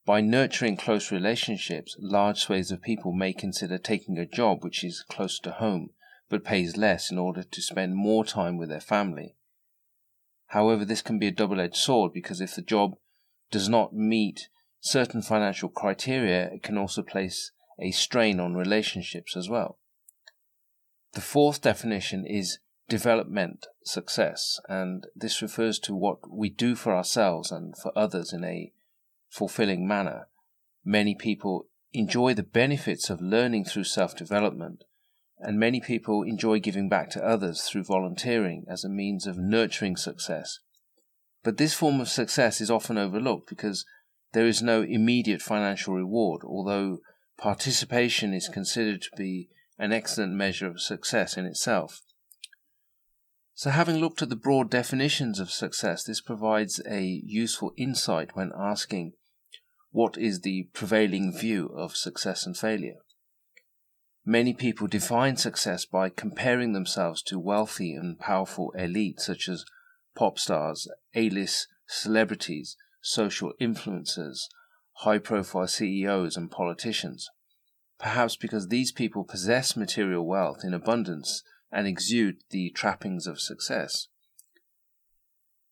By 0.05 0.21
nurturing 0.21 0.77
close 0.77 1.11
relationships, 1.11 1.95
large 1.99 2.39
swathes 2.39 2.71
of 2.71 2.81
people 2.81 3.11
may 3.11 3.33
consider 3.33 3.77
taking 3.79 4.19
a 4.19 4.25
job 4.25 4.63
which 4.63 4.83
is 4.83 5.03
close 5.03 5.39
to 5.39 5.51
home 5.51 5.89
but 6.29 6.43
pays 6.43 6.77
less 6.77 7.11
in 7.11 7.17
order 7.17 7.43
to 7.43 7.61
spend 7.61 7.95
more 7.95 8.25
time 8.25 8.57
with 8.57 8.69
their 8.69 8.79
family. 8.79 9.35
However, 10.47 10.85
this 10.85 11.01
can 11.01 11.19
be 11.19 11.27
a 11.27 11.31
double 11.31 11.59
edged 11.59 11.75
sword 11.75 12.13
because 12.13 12.41
if 12.41 12.55
the 12.55 12.61
job 12.61 12.95
does 13.51 13.69
not 13.69 13.93
meet 13.93 14.49
certain 14.79 15.21
financial 15.21 15.69
criteria, 15.69 16.47
it 16.51 16.63
can 16.63 16.77
also 16.77 17.01
place 17.01 17.51
a 17.79 17.91
strain 17.91 18.39
on 18.39 18.55
relationships 18.55 19.35
as 19.35 19.49
well. 19.49 19.77
The 21.13 21.21
fourth 21.21 21.61
definition 21.61 22.25
is 22.25 22.59
development 22.87 23.67
success, 23.83 24.59
and 24.67 25.07
this 25.15 25.41
refers 25.41 25.79
to 25.79 25.95
what 25.95 26.19
we 26.29 26.49
do 26.49 26.75
for 26.75 26.95
ourselves 26.95 27.51
and 27.51 27.75
for 27.77 27.91
others 27.97 28.33
in 28.33 28.43
a 28.43 28.71
fulfilling 29.35 29.85
manner. 29.85 30.27
Many 30.85 31.13
people 31.13 31.67
enjoy 31.91 32.33
the 32.33 32.43
benefits 32.43 33.09
of 33.09 33.21
learning 33.21 33.65
through 33.65 33.83
self 33.83 34.15
development, 34.15 34.83
and 35.39 35.59
many 35.59 35.81
people 35.81 36.23
enjoy 36.23 36.59
giving 36.59 36.87
back 36.87 37.09
to 37.11 37.25
others 37.25 37.63
through 37.63 37.83
volunteering 37.83 38.65
as 38.69 38.83
a 38.83 38.89
means 38.89 39.27
of 39.27 39.37
nurturing 39.37 39.97
success. 39.97 40.59
But 41.43 41.57
this 41.57 41.73
form 41.73 41.99
of 41.99 42.07
success 42.07 42.61
is 42.61 42.71
often 42.71 42.97
overlooked 42.97 43.49
because 43.49 43.85
there 44.31 44.47
is 44.47 44.61
no 44.61 44.81
immediate 44.81 45.41
financial 45.41 45.95
reward, 45.95 46.43
although 46.45 46.99
participation 47.37 48.33
is 48.33 48.47
considered 48.47 49.01
to 49.01 49.09
be 49.17 49.49
an 49.77 49.91
excellent 49.91 50.33
measure 50.33 50.67
of 50.67 50.81
success 50.81 51.35
in 51.35 51.45
itself. 51.45 52.01
So, 53.53 53.69
having 53.69 53.97
looked 53.97 54.21
at 54.21 54.29
the 54.29 54.35
broad 54.35 54.69
definitions 54.69 55.39
of 55.39 55.49
success, 55.49 56.03
this 56.03 56.19
provides 56.19 56.81
a 56.89 57.21
useful 57.25 57.73
insight 57.77 58.35
when 58.35 58.51
asking 58.57 59.13
what 59.95 60.17
is 60.17 60.41
the 60.41 60.67
prevailing 60.73 61.31
view 61.31 61.67
of 61.73 61.95
success 61.95 62.45
and 62.45 62.57
failure. 62.57 62.97
Many 64.25 64.53
people 64.53 64.87
define 64.87 65.37
success 65.37 65.85
by 65.85 66.09
comparing 66.09 66.73
themselves 66.73 67.21
to 67.27 67.39
wealthy 67.39 67.93
and 67.93 68.19
powerful 68.19 68.73
elites 68.77 69.21
such 69.21 69.47
as 69.47 69.63
pop 70.13 70.37
stars, 70.37 70.89
A 71.15 71.29
list 71.29 71.69
celebrities, 71.87 72.75
social 73.01 73.53
influencers, 73.61 74.49
high 74.95 75.17
profile 75.17 75.65
CEOs, 75.65 76.35
and 76.35 76.51
politicians. 76.51 77.29
Perhaps 77.97 78.35
because 78.35 78.67
these 78.67 78.91
people 78.91 79.23
possess 79.23 79.77
material 79.77 80.27
wealth 80.27 80.59
in 80.65 80.73
abundance 80.73 81.41
and 81.71 81.87
exude 81.87 82.39
the 82.49 82.69
trappings 82.71 83.27
of 83.27 83.39
success. 83.39 84.09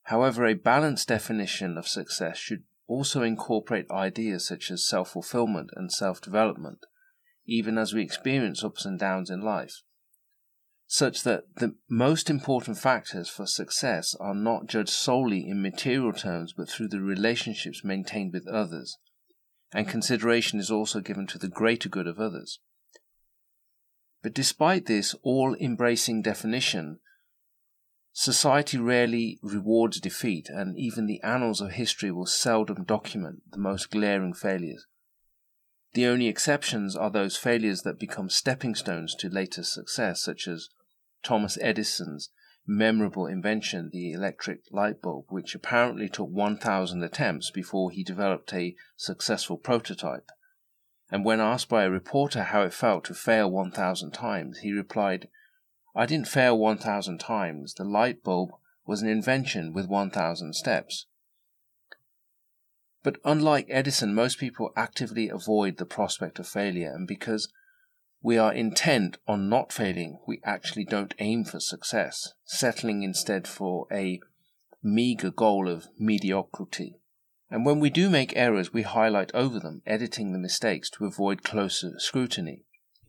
However, 0.03 0.45
a 0.45 0.53
balanced 0.53 1.09
definition 1.09 1.77
of 1.77 1.89
success 1.89 2.37
should 2.37 2.63
also 2.87 3.23
incorporate 3.23 3.89
ideas 3.89 4.47
such 4.47 4.69
as 4.71 4.87
self 4.87 5.11
fulfillment 5.11 5.69
and 5.75 5.91
self 5.91 6.21
development, 6.21 6.79
even 7.45 7.77
as 7.77 7.93
we 7.93 8.01
experience 8.01 8.63
ups 8.63 8.85
and 8.85 8.99
downs 8.99 9.29
in 9.29 9.41
life, 9.41 9.81
such 10.87 11.23
that 11.23 11.45
the 11.55 11.75
most 11.89 12.29
important 12.29 12.77
factors 12.77 13.29
for 13.29 13.45
success 13.45 14.15
are 14.19 14.35
not 14.35 14.67
judged 14.67 14.89
solely 14.89 15.47
in 15.47 15.61
material 15.61 16.13
terms 16.13 16.53
but 16.55 16.69
through 16.69 16.87
the 16.87 17.01
relationships 17.01 17.83
maintained 17.83 18.33
with 18.33 18.47
others, 18.47 18.97
and 19.73 19.87
consideration 19.87 20.59
is 20.59 20.69
also 20.69 20.99
given 20.99 21.25
to 21.27 21.37
the 21.37 21.47
greater 21.47 21.89
good 21.89 22.07
of 22.07 22.19
others. 22.19 22.59
But 24.21 24.33
despite 24.33 24.85
this 24.85 25.15
all 25.23 25.55
embracing 25.59 26.21
definition, 26.21 26.99
Society 28.15 28.77
rarely 28.77 29.39
rewards 29.41 29.99
defeat, 29.99 30.47
and 30.47 30.77
even 30.77 31.07
the 31.07 31.21
annals 31.23 31.61
of 31.61 31.71
history 31.71 32.11
will 32.11 32.27
seldom 32.27 32.83
document 32.83 33.41
the 33.51 33.57
most 33.57 33.89
glaring 33.89 34.33
failures. 34.33 34.85
The 35.93 36.05
only 36.05 36.27
exceptions 36.27 36.95
are 36.95 37.09
those 37.09 37.37
failures 37.37 37.81
that 37.81 37.99
become 37.99 38.29
stepping 38.29 38.75
stones 38.75 39.15
to 39.15 39.29
later 39.29 39.63
success, 39.63 40.21
such 40.21 40.47
as 40.47 40.69
Thomas 41.23 41.57
Edison's 41.59 42.29
memorable 42.67 43.25
invention, 43.25 43.89
the 43.91 44.11
electric 44.11 44.61
light 44.71 45.01
bulb, 45.01 45.25
which 45.29 45.55
apparently 45.55 46.07
took 46.07 46.29
1,000 46.29 47.03
attempts 47.03 47.49
before 47.49 47.89
he 47.89 48.03
developed 48.03 48.53
a 48.53 48.75
successful 48.95 49.57
prototype. 49.57 50.29
And 51.11 51.25
when 51.25 51.39
asked 51.39 51.67
by 51.67 51.83
a 51.83 51.89
reporter 51.89 52.43
how 52.43 52.61
it 52.61 52.73
felt 52.73 53.05
to 53.05 53.15
fail 53.15 53.49
1,000 53.49 54.11
times, 54.11 54.59
he 54.59 54.71
replied, 54.71 55.29
I 55.95 56.05
didn't 56.05 56.27
fail 56.27 56.57
1,000 56.57 57.19
times. 57.19 57.73
The 57.75 57.83
light 57.83 58.23
bulb 58.23 58.51
was 58.85 59.01
an 59.01 59.09
invention 59.09 59.73
with 59.73 59.87
1,000 59.87 60.53
steps. 60.53 61.05
But 63.03 63.17
unlike 63.25 63.67
Edison, 63.69 64.13
most 64.13 64.39
people 64.39 64.71
actively 64.75 65.29
avoid 65.29 65.77
the 65.77 65.85
prospect 65.85 66.39
of 66.39 66.47
failure, 66.47 66.91
and 66.91 67.07
because 67.07 67.51
we 68.21 68.37
are 68.37 68.53
intent 68.53 69.17
on 69.27 69.49
not 69.49 69.73
failing, 69.73 70.19
we 70.25 70.39
actually 70.45 70.85
don't 70.85 71.13
aim 71.19 71.43
for 71.43 71.59
success, 71.59 72.33
settling 72.45 73.03
instead 73.03 73.47
for 73.47 73.85
a 73.91 74.21
meager 74.81 75.31
goal 75.31 75.67
of 75.67 75.89
mediocrity. 75.99 76.95
And 77.51 77.65
when 77.65 77.79
we 77.81 77.89
do 77.89 78.09
make 78.09 78.35
errors, 78.35 78.73
we 78.73 78.81
highlight 78.81 79.31
over 79.35 79.59
them, 79.59 79.81
editing 79.85 80.31
the 80.31 80.39
mistakes 80.39 80.89
to 80.91 81.05
avoid 81.05 81.43
closer 81.43 81.99
scrutiny. 81.99 82.63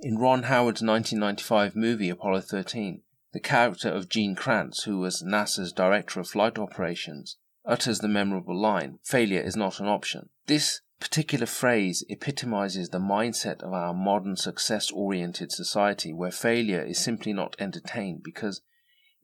In 0.04 0.18
Ron 0.18 0.42
Howard's 0.42 0.82
1995 0.82 1.74
movie 1.74 2.10
Apollo 2.10 2.42
13, 2.42 3.00
the 3.32 3.40
character 3.40 3.88
of 3.88 4.10
Gene 4.10 4.34
Kranz, 4.34 4.82
who 4.82 4.98
was 4.98 5.22
NASA's 5.22 5.72
Director 5.72 6.20
of 6.20 6.28
Flight 6.28 6.58
Operations, 6.58 7.38
utters 7.64 8.00
the 8.00 8.06
memorable 8.08 8.54
line, 8.54 8.98
failure 9.02 9.40
is 9.40 9.56
not 9.56 9.80
an 9.80 9.86
option. 9.86 10.28
This 10.44 10.82
particular 11.00 11.46
phrase 11.46 12.04
epitomizes 12.10 12.90
the 12.90 12.98
mindset 12.98 13.62
of 13.62 13.72
our 13.72 13.94
modern 13.94 14.36
success 14.36 14.90
oriented 14.90 15.50
society 15.50 16.12
where 16.12 16.30
failure 16.30 16.82
is 16.82 16.98
simply 16.98 17.32
not 17.32 17.56
entertained 17.58 18.22
because 18.22 18.60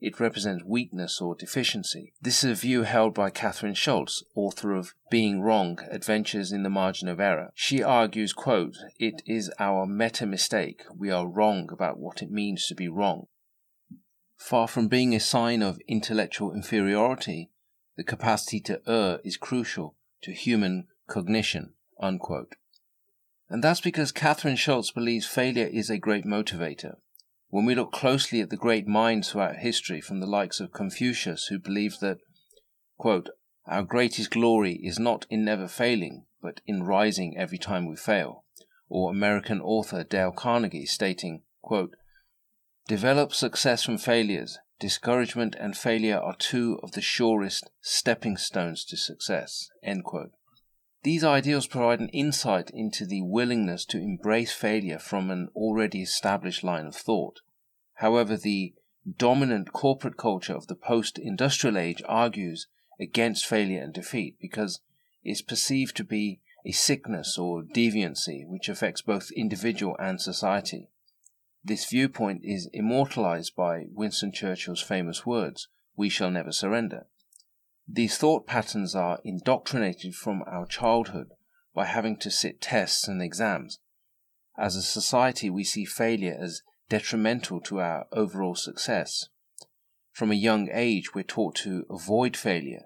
it 0.01 0.19
represents 0.19 0.65
weakness 0.65 1.21
or 1.21 1.35
deficiency. 1.35 2.11
This 2.19 2.43
is 2.43 2.51
a 2.51 2.61
view 2.61 2.81
held 2.83 3.13
by 3.13 3.29
Kathryn 3.29 3.75
Schulz, 3.75 4.23
author 4.35 4.73
of 4.73 4.95
Being 5.11 5.41
Wrong 5.41 5.79
Adventures 5.91 6.51
in 6.51 6.63
the 6.63 6.69
Margin 6.69 7.07
of 7.07 7.19
Error. 7.19 7.51
She 7.53 7.83
argues, 7.83 8.33
quote, 8.33 8.77
It 8.99 9.21
is 9.27 9.51
our 9.59 9.85
meta 9.85 10.25
mistake. 10.25 10.83
We 10.97 11.11
are 11.11 11.27
wrong 11.27 11.69
about 11.71 11.99
what 11.99 12.23
it 12.23 12.31
means 12.31 12.65
to 12.67 12.75
be 12.75 12.87
wrong. 12.87 13.27
Far 14.35 14.67
from 14.67 14.87
being 14.87 15.13
a 15.13 15.19
sign 15.19 15.61
of 15.61 15.79
intellectual 15.87 16.51
inferiority, 16.51 17.51
the 17.95 18.03
capacity 18.03 18.59
to 18.61 18.81
err 18.87 19.19
is 19.23 19.37
crucial 19.37 19.95
to 20.23 20.31
human 20.31 20.87
cognition. 21.07 21.73
Unquote. 21.99 22.55
And 23.51 23.63
that's 23.63 23.81
because 23.81 24.11
Kathryn 24.11 24.57
Schulz 24.57 24.89
believes 24.89 25.27
failure 25.27 25.67
is 25.67 25.91
a 25.91 25.99
great 25.99 26.25
motivator. 26.25 26.95
When 27.51 27.65
we 27.65 27.75
look 27.75 27.91
closely 27.91 28.39
at 28.39 28.49
the 28.49 28.55
great 28.55 28.87
minds 28.87 29.29
throughout 29.29 29.57
history, 29.57 29.99
from 29.99 30.21
the 30.21 30.25
likes 30.25 30.61
of 30.61 30.71
Confucius, 30.71 31.47
who 31.47 31.59
believed 31.59 31.99
that, 31.99 32.19
quote, 32.97 33.29
our 33.67 33.83
greatest 33.83 34.31
glory 34.31 34.79
is 34.81 34.97
not 34.97 35.25
in 35.29 35.43
never 35.43 35.67
failing, 35.67 36.27
but 36.41 36.61
in 36.65 36.83
rising 36.83 37.35
every 37.37 37.57
time 37.57 37.87
we 37.87 37.97
fail, 37.97 38.45
or 38.87 39.11
American 39.11 39.59
author 39.59 40.01
Dale 40.05 40.31
Carnegie 40.31 40.85
stating, 40.85 41.43
quote, 41.61 41.97
Develop 42.87 43.33
success 43.33 43.83
from 43.83 43.97
failures. 43.97 44.57
Discouragement 44.79 45.53
and 45.59 45.75
failure 45.75 46.17
are 46.17 46.35
two 46.37 46.79
of 46.81 46.93
the 46.93 47.01
surest 47.01 47.69
stepping 47.81 48.37
stones 48.37 48.85
to 48.85 48.95
success. 48.95 49.67
These 51.03 51.23
ideals 51.23 51.65
provide 51.65 51.99
an 51.99 52.09
insight 52.09 52.69
into 52.69 53.05
the 53.05 53.23
willingness 53.23 53.85
to 53.85 53.97
embrace 53.97 54.53
failure 54.53 54.99
from 54.99 55.31
an 55.31 55.49
already 55.55 56.03
established 56.03 56.63
line 56.63 56.85
of 56.85 56.95
thought. 56.95 57.41
However, 57.95 58.37
the 58.37 58.75
dominant 59.17 59.73
corporate 59.73 60.17
culture 60.17 60.53
of 60.53 60.67
the 60.67 60.75
post 60.75 61.17
industrial 61.17 61.77
age 61.77 62.03
argues 62.07 62.67
against 62.99 63.47
failure 63.47 63.81
and 63.81 63.93
defeat 63.93 64.37
because 64.39 64.79
it's 65.23 65.41
perceived 65.41 65.97
to 65.97 66.03
be 66.03 66.39
a 66.65 66.71
sickness 66.71 67.35
or 67.37 67.63
deviancy 67.63 68.47
which 68.47 68.69
affects 68.69 69.01
both 69.01 69.31
individual 69.31 69.95
and 69.99 70.21
society. 70.21 70.89
This 71.63 71.89
viewpoint 71.89 72.41
is 72.43 72.69
immortalized 72.73 73.55
by 73.55 73.85
Winston 73.91 74.31
Churchill's 74.31 74.81
famous 74.81 75.25
words, 75.25 75.67
We 75.95 76.09
shall 76.09 76.29
never 76.29 76.51
surrender. 76.51 77.07
These 77.93 78.17
thought 78.17 78.47
patterns 78.47 78.95
are 78.95 79.19
indoctrinated 79.25 80.15
from 80.15 80.43
our 80.47 80.65
childhood 80.65 81.31
by 81.75 81.87
having 81.87 82.15
to 82.19 82.31
sit 82.31 82.61
tests 82.61 83.05
and 83.05 83.21
exams. 83.21 83.79
As 84.57 84.77
a 84.77 84.81
society, 84.81 85.49
we 85.49 85.65
see 85.65 85.83
failure 85.83 86.37
as 86.41 86.61
detrimental 86.87 87.59
to 87.61 87.81
our 87.81 88.05
overall 88.13 88.55
success. 88.55 89.27
From 90.13 90.31
a 90.31 90.35
young 90.35 90.69
age, 90.71 91.13
we're 91.13 91.25
taught 91.25 91.55
to 91.63 91.85
avoid 91.89 92.37
failure. 92.37 92.83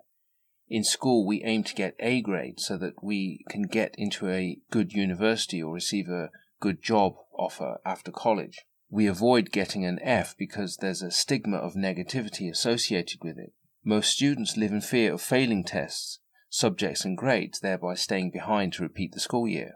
In 0.70 0.84
school, 0.84 1.28
we 1.28 1.44
aim 1.44 1.64
to 1.66 1.76
get 1.76 1.96
A 2.00 2.22
grade 2.22 2.60
so 2.60 2.76
that 2.78 3.04
we 3.04 3.46
can 3.48 3.64
get 3.64 3.94
into 4.00 4.28
a 4.28 4.58
good 4.72 4.94
university 4.94 5.62
or 5.62 5.72
receive 5.72 6.10
a 6.10 6.32
good 6.60 6.82
job 6.82 7.14
offer 7.38 7.78
after 7.86 8.12
college. 8.12 8.66
We 8.90 9.06
avoid 9.06 9.52
getting 9.52 9.86
an 9.86 10.00
F 10.02 10.36
because 10.36 10.78
there's 10.78 11.04
a 11.04 11.12
stigma 11.12 11.58
of 11.58 11.76
negativity 11.76 12.50
associated 12.50 13.20
with 13.24 13.38
it. 13.38 13.54
Most 13.88 14.10
students 14.10 14.58
live 14.58 14.72
in 14.72 14.82
fear 14.82 15.14
of 15.14 15.22
failing 15.22 15.64
tests, 15.64 16.20
subjects, 16.50 17.06
and 17.06 17.16
grades, 17.16 17.60
thereby 17.60 17.94
staying 17.94 18.32
behind 18.32 18.74
to 18.74 18.84
repeat 18.84 19.14
the 19.14 19.20
school 19.20 19.48
year. 19.48 19.76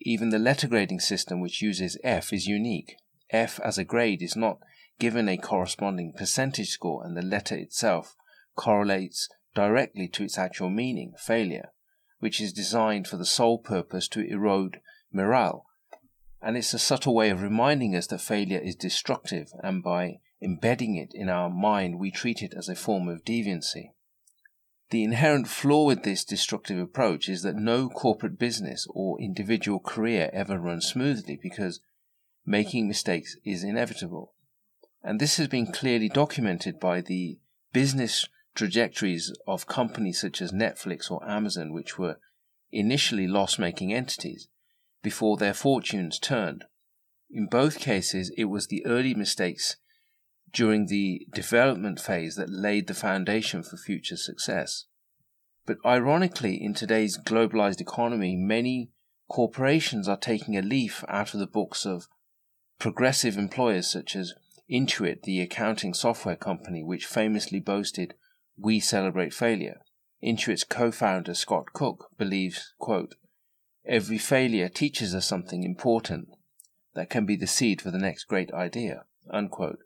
Even 0.00 0.30
the 0.30 0.38
letter 0.38 0.66
grading 0.66 1.00
system, 1.00 1.40
which 1.40 1.62
uses 1.62 1.96
F, 2.02 2.32
is 2.32 2.46
unique. 2.46 2.96
F 3.30 3.60
as 3.60 3.78
a 3.78 3.84
grade 3.84 4.20
is 4.20 4.34
not 4.34 4.58
given 4.98 5.28
a 5.28 5.36
corresponding 5.36 6.12
percentage 6.12 6.70
score, 6.70 7.04
and 7.04 7.16
the 7.16 7.22
letter 7.22 7.54
itself 7.54 8.16
correlates 8.56 9.28
directly 9.54 10.08
to 10.08 10.24
its 10.24 10.36
actual 10.36 10.68
meaning, 10.68 11.14
failure, 11.16 11.70
which 12.18 12.40
is 12.40 12.52
designed 12.52 13.06
for 13.06 13.16
the 13.16 13.24
sole 13.24 13.58
purpose 13.58 14.08
to 14.08 14.28
erode 14.28 14.80
morale 15.12 15.66
and 16.46 16.56
it's 16.56 16.74
a 16.74 16.78
subtle 16.78 17.14
way 17.14 17.30
of 17.30 17.42
reminding 17.42 17.96
us 17.96 18.06
that 18.06 18.20
failure 18.20 18.60
is 18.60 18.76
destructive, 18.76 19.48
and 19.64 19.82
by 19.82 20.20
embedding 20.42 20.96
it 20.96 21.12
in 21.14 21.28
our 21.28 21.50
mind, 21.50 21.98
we 21.98 22.10
treat 22.10 22.42
it 22.42 22.52
as 22.56 22.68
a 22.68 22.74
form 22.74 23.08
of 23.08 23.24
deviancy. 23.24 23.90
The 24.90 25.02
inherent 25.02 25.48
flaw 25.48 25.86
with 25.86 26.04
this 26.04 26.24
destructive 26.24 26.78
approach 26.78 27.28
is 27.28 27.42
that 27.42 27.56
no 27.56 27.88
corporate 27.88 28.38
business 28.38 28.86
or 28.90 29.20
individual 29.20 29.80
career 29.80 30.30
ever 30.32 30.58
runs 30.58 30.86
smoothly 30.86 31.38
because 31.42 31.80
making 32.44 32.86
mistakes 32.86 33.36
is 33.44 33.64
inevitable. 33.64 34.34
And 35.02 35.20
this 35.20 35.38
has 35.38 35.48
been 35.48 35.72
clearly 35.72 36.08
documented 36.08 36.78
by 36.78 37.00
the 37.00 37.38
business 37.72 38.28
trajectories 38.54 39.32
of 39.46 39.66
companies 39.66 40.20
such 40.20 40.40
as 40.40 40.52
Netflix 40.52 41.10
or 41.10 41.28
Amazon, 41.28 41.72
which 41.72 41.98
were 41.98 42.18
initially 42.70 43.26
loss 43.26 43.58
making 43.58 43.92
entities 43.92 44.48
before 45.02 45.36
their 45.36 45.54
fortunes 45.54 46.18
turned. 46.18 46.64
In 47.30 47.46
both 47.46 47.78
cases, 47.78 48.32
it 48.36 48.44
was 48.44 48.68
the 48.68 48.84
early 48.86 49.14
mistakes 49.14 49.76
during 50.52 50.86
the 50.86 51.26
development 51.32 52.00
phase 52.00 52.36
that 52.36 52.50
laid 52.50 52.86
the 52.86 52.94
foundation 52.94 53.62
for 53.62 53.76
future 53.76 54.16
success. 54.16 54.86
But 55.66 55.78
ironically, 55.84 56.62
in 56.62 56.74
today's 56.74 57.18
globalized 57.18 57.80
economy, 57.80 58.36
many 58.36 58.90
corporations 59.28 60.08
are 60.08 60.16
taking 60.16 60.56
a 60.56 60.62
leaf 60.62 61.04
out 61.08 61.34
of 61.34 61.40
the 61.40 61.46
books 61.46 61.84
of 61.84 62.06
progressive 62.78 63.36
employers 63.36 63.86
such 63.86 64.14
as 64.14 64.34
Intuit, 64.70 65.22
the 65.22 65.40
accounting 65.40 65.94
software 65.94 66.36
company, 66.36 66.82
which 66.82 67.06
famously 67.06 67.60
boasted, 67.60 68.14
We 68.56 68.80
celebrate 68.80 69.32
failure. 69.32 69.80
Intuit's 70.22 70.64
co 70.64 70.90
founder 70.90 71.34
Scott 71.34 71.72
Cook 71.72 72.10
believes, 72.18 72.74
quote, 72.78 73.14
Every 73.84 74.18
failure 74.18 74.68
teaches 74.68 75.14
us 75.14 75.26
something 75.26 75.62
important 75.62 76.28
that 76.94 77.10
can 77.10 77.26
be 77.26 77.36
the 77.36 77.46
seed 77.46 77.80
for 77.80 77.92
the 77.92 77.98
next 77.98 78.24
great 78.24 78.52
idea. 78.52 79.04
Unquote. 79.30 79.78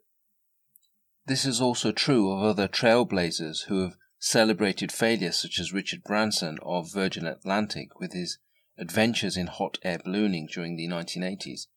This 1.25 1.45
is 1.45 1.61
also 1.61 1.91
true 1.91 2.31
of 2.31 2.43
other 2.43 2.67
trailblazers 2.67 3.65
who 3.67 3.81
have 3.81 3.95
celebrated 4.19 4.91
failure, 4.91 5.31
such 5.31 5.59
as 5.59 5.73
Richard 5.73 6.03
Branson 6.03 6.57
of 6.63 6.91
Virgin 6.91 7.25
Atlantic 7.25 7.99
with 7.99 8.13
his 8.13 8.39
adventures 8.77 9.37
in 9.37 9.47
hot 9.47 9.77
air 9.83 9.99
ballooning 9.99 10.47
during 10.51 10.75
the 10.75 10.87
1980s. 10.87 11.67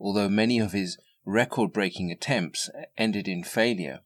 Although 0.00 0.28
many 0.28 0.58
of 0.58 0.72
his 0.72 0.98
record 1.24 1.72
breaking 1.72 2.10
attempts 2.10 2.70
ended 2.96 3.28
in 3.28 3.44
failure, 3.44 4.00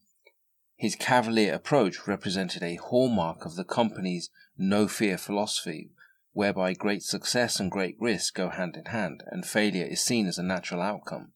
his 0.76 0.96
cavalier 0.96 1.54
approach 1.54 2.06
represented 2.08 2.62
a 2.62 2.76
hallmark 2.76 3.44
of 3.44 3.54
the 3.54 3.64
company's 3.64 4.30
no 4.56 4.88
fear 4.88 5.18
philosophy, 5.18 5.90
whereby 6.32 6.72
great 6.72 7.02
success 7.02 7.60
and 7.60 7.70
great 7.70 7.96
risk 8.00 8.34
go 8.34 8.48
hand 8.48 8.76
in 8.76 8.86
hand, 8.86 9.22
and 9.26 9.44
failure 9.46 9.84
is 9.84 10.00
seen 10.00 10.26
as 10.26 10.38
a 10.38 10.42
natural 10.42 10.80
outcome. 10.80 11.32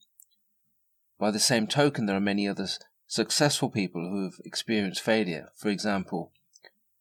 By 1.19 1.31
the 1.31 1.39
same 1.39 1.67
token, 1.67 2.07
there 2.07 2.17
are 2.17 2.21
many 2.21 2.49
other 2.49 2.67
successful 3.07 3.71
people 3.71 4.09
who 4.09 4.25
have 4.25 4.41
experienced 4.45 5.03
failure. 5.03 5.51
For 5.57 5.69
example, 5.69 6.33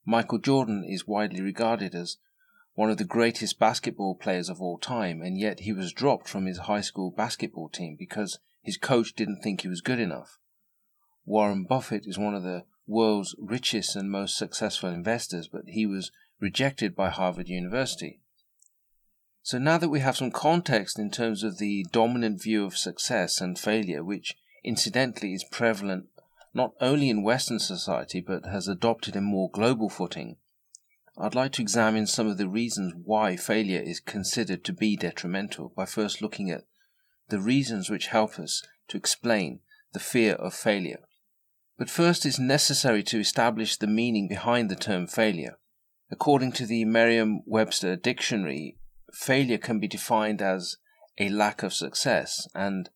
Michael 0.06 0.40
Jordan 0.40 0.84
is 0.88 1.08
widely 1.08 1.42
regarded 1.42 1.96
as 1.96 2.18
one 2.76 2.90
of 2.90 2.98
the 2.98 3.04
greatest 3.04 3.60
basketball 3.60 4.16
players 4.16 4.50
of 4.50 4.60
all 4.60 4.78
time, 4.78 5.22
and 5.22 5.38
yet 5.38 5.62
he 5.62 5.74
was 5.74 5.94
dropped 5.94 6.28
from 6.28 6.46
his 6.46 6.60
high 6.60 6.82
school 6.82 7.12
basketball 7.12 7.70
team 7.70 7.96
because 7.98 8.40
his 8.62 8.78
coach 8.78 9.14
didn't 9.14 9.42
think 9.42 9.62
he 9.62 9.68
was 9.68 9.82
good 9.82 10.00
enough. 10.00 10.40
Warren 11.26 11.66
Buffett 11.66 12.06
is 12.06 12.18
one 12.18 12.34
of 12.34 12.44
the 12.44 12.64
world's 12.88 13.36
richest 13.40 13.96
and 13.96 14.10
most 14.10 14.38
successful 14.38 14.90
investors, 14.90 15.48
but 15.48 15.64
he 15.68 15.86
was 15.86 16.12
rejected 16.40 16.96
by 16.96 17.10
Harvard 17.10 17.48
University. 17.48 18.20
So 19.42 19.58
now 19.58 19.78
that 19.78 19.90
we 19.90 20.00
have 20.00 20.18
some 20.18 20.32
context 20.32 20.98
in 20.98 21.12
terms 21.12 21.44
of 21.44 21.58
the 21.58 21.86
dominant 21.92 22.42
view 22.42 22.66
of 22.66 22.78
success 22.78 23.40
and 23.40 23.60
failure, 23.60 24.04
which 24.04 24.36
incidentally 24.64 25.34
is 25.34 25.44
prevalent 25.44 26.08
not 26.54 26.74
only 26.80 27.10
in 27.10 27.24
Western 27.24 27.60
society 27.60 28.22
but 28.22 28.46
has 28.46 28.68
adopted 28.68 29.16
a 29.16 29.22
more 29.22 29.50
global 29.50 29.90
footing, 29.90 30.38
I'd 31.18 31.36
like 31.36 31.52
to 31.54 31.62
examine 31.62 32.08
some 32.08 32.28
of 32.28 32.38
the 32.38 32.48
reasons 32.48 32.94
why 33.04 33.36
failure 33.36 33.82
is 33.82 34.00
considered 34.00 34.64
to 34.66 34.74
be 34.74 34.96
detrimental 34.96 35.72
by 35.76 35.86
first 35.86 36.22
looking 36.22 36.50
at 36.50 36.66
the 37.30 37.40
reasons 37.40 37.90
which 37.90 38.08
help 38.08 38.40
us 38.40 38.64
to 38.88 38.98
explain 38.98 39.60
the 39.94 40.00
fear 40.00 40.34
of 40.34 40.54
failure. 40.54 41.00
But 41.78 41.90
first 41.90 42.26
it's 42.26 42.40
necessary 42.40 43.04
to 43.04 43.20
establish 43.20 43.78
the 43.78 43.88
meaning 43.88 44.28
behind 44.28 44.70
the 44.70 44.76
term 44.76 45.08
failure. 45.08 45.58
According 46.12 46.52
to 46.54 46.66
the 46.66 46.86
Merriam 46.86 47.42
Webster 47.46 47.96
Dictionary, 47.96 48.78
failure 49.12 49.58
can 49.58 49.80
be 49.80 49.88
defined 49.88 50.42
as 50.42 50.78
a 51.20 51.30
lack 51.30 51.64
of 51.64 51.74
success 51.74 52.48
and 52.56 52.90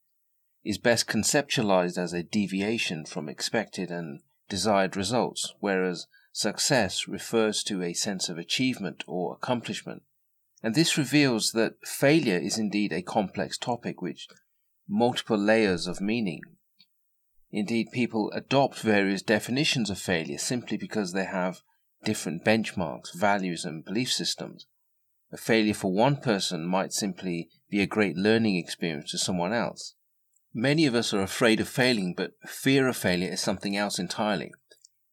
is 0.67 0.77
best 0.77 1.07
conceptualized 1.07 1.97
as 1.97 2.11
a 2.11 2.21
deviation 2.21 3.05
from 3.05 3.29
expected 3.29 3.89
and 3.89 4.19
desired 4.49 4.97
results, 4.97 5.53
whereas 5.61 6.07
success 6.33 7.07
refers 7.07 7.63
to 7.63 7.81
a 7.81 7.93
sense 7.93 8.27
of 8.27 8.37
achievement 8.37 9.01
or 9.07 9.33
accomplishment. 9.33 10.03
And 10.61 10.75
this 10.75 10.97
reveals 10.97 11.53
that 11.53 11.75
failure 11.85 12.37
is 12.37 12.59
indeed 12.59 12.91
a 12.91 13.01
complex 13.01 13.57
topic 13.57 14.01
with 14.01 14.17
multiple 14.89 15.37
layers 15.37 15.87
of 15.87 16.01
meaning. 16.01 16.41
Indeed, 17.49 17.87
people 17.93 18.29
adopt 18.31 18.81
various 18.81 19.21
definitions 19.21 19.89
of 19.89 19.97
failure 19.97 20.37
simply 20.37 20.75
because 20.75 21.13
they 21.13 21.25
have 21.25 21.61
different 22.03 22.43
benchmarks, 22.43 23.15
values, 23.15 23.63
and 23.63 23.85
belief 23.85 24.11
systems. 24.11 24.67
A 25.31 25.37
failure 25.37 25.73
for 25.73 25.93
one 25.93 26.17
person 26.17 26.65
might 26.65 26.91
simply 26.91 27.47
be 27.69 27.81
a 27.81 27.87
great 27.87 28.17
learning 28.17 28.57
experience 28.57 29.11
to 29.11 29.17
someone 29.17 29.53
else. 29.53 29.93
Many 30.59 30.87
of 30.87 30.95
us 30.95 31.13
are 31.13 31.21
afraid 31.21 31.59
of 31.59 31.69
failing, 31.69 32.15
but 32.17 32.33
fear 32.47 32.87
of 32.87 32.97
failure 32.97 33.31
is 33.31 33.39
something 33.39 33.77
else 33.77 33.99
entirely. 33.99 34.51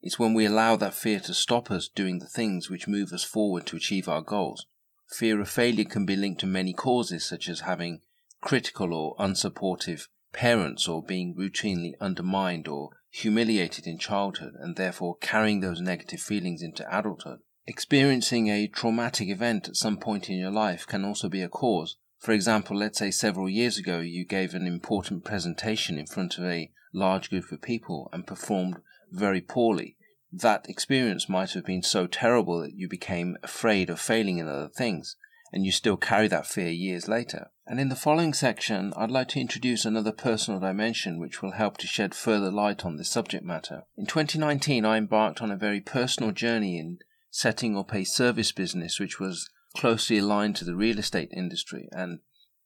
It's 0.01 0.19
when 0.19 0.33
we 0.33 0.47
allow 0.47 0.77
that 0.77 0.95
fear 0.95 1.21
to 1.21 1.35
stop 1.35 1.71
us 1.71 1.87
doing 1.87 2.19
the 2.19 2.27
things 2.27 2.71
which 2.71 2.89
move 2.89 3.13
us 3.13 3.25
forward 3.25 3.67
to 3.67 3.77
achieve 3.77 4.09
our 4.09 4.23
goals. 4.23 4.65
Fear 5.11 5.43
of 5.43 5.51
failure 5.51 5.85
can 5.85 6.07
be 6.07 6.17
linked 6.17 6.41
to 6.41 6.47
many 6.47 6.73
causes, 6.73 7.27
such 7.27 7.51
as 7.51 7.61
having 7.61 8.01
critical 8.41 8.95
or 8.95 9.15
unsupportive 9.19 10.09
parents, 10.33 10.89
or 10.89 11.03
being 11.03 11.35
routinely 11.35 11.93
undermined 12.01 12.67
or 12.67 12.93
humiliated 13.11 13.87
in 13.87 13.99
childhood, 13.99 14.55
and 14.59 14.77
therefore 14.77 15.19
carrying 15.21 15.61
those 15.61 15.79
negative 15.79 16.21
feelings 16.21 16.63
into 16.63 16.89
adulthood. 16.89 17.41
Experiencing 17.67 18.49
a 18.49 18.67
traumatic 18.67 19.29
event 19.29 19.69
at 19.69 19.77
some 19.77 19.99
point 19.99 20.31
in 20.31 20.39
your 20.39 20.51
life 20.51 20.87
can 20.87 21.05
also 21.05 21.29
be 21.29 21.43
a 21.43 21.51
cause. 21.51 21.99
For 22.25 22.33
example, 22.33 22.75
let's 22.75 23.01
say 23.01 23.11
several 23.11 23.51
years 23.51 23.77
ago 23.77 23.99
you 23.99 24.25
gave 24.25 24.55
an 24.55 24.67
important 24.67 25.27
presentation 25.27 25.99
in 25.99 26.07
front 26.07 26.39
of 26.39 26.45
a 26.45 26.71
large 26.91 27.29
group 27.29 27.53
of 27.53 27.61
people 27.61 28.09
and 28.15 28.27
performed 28.27 28.79
very 29.13 29.43
poorly. 29.43 29.99
That 30.33 30.67
experience 30.67 31.29
might 31.29 31.51
have 31.51 31.67
been 31.67 31.83
so 31.83 32.07
terrible 32.07 32.61
that 32.61 32.73
you 32.73 32.89
became 32.89 33.37
afraid 33.43 33.91
of 33.91 34.01
failing 34.01 34.39
in 34.39 34.49
other 34.49 34.71
things, 34.71 35.17
and 35.53 35.67
you 35.67 35.71
still 35.71 35.99
carry 35.99 36.27
that 36.29 36.47
fear 36.47 36.71
years 36.71 37.09
later. 37.09 37.51
And 37.67 37.79
in 37.79 37.91
the 37.91 37.95
following 37.95 38.33
section, 38.33 38.95
I'd 38.97 39.11
like 39.11 39.29
to 39.29 39.41
introduce 39.41 39.85
another 39.85 40.13
personal 40.13 40.61
dimension 40.61 41.21
which 41.21 41.43
will 41.43 41.53
help 41.53 41.77
to 41.77 41.87
shed 41.87 42.15
further 42.15 42.51
light 42.51 42.87
on 42.87 42.97
this 42.97 43.11
subject 43.11 43.45
matter. 43.45 43.83
In 43.99 44.07
2019, 44.07 44.87
I 44.87 44.97
embarked 44.97 45.43
on 45.43 45.51
a 45.51 45.57
very 45.57 45.83
personal 45.83 46.33
journey 46.33 46.79
in 46.79 47.01
setting 47.31 47.77
up 47.77 47.93
a 47.93 48.05
service 48.05 48.51
business 48.51 48.99
which 48.99 49.21
was 49.21 49.51
closely 49.77 50.19
aligned 50.19 50.57
to 50.57 50.65
the 50.65 50.77
real 50.77 50.99
estate 50.99 51.31
industry. 51.37 51.89
And 51.93 52.21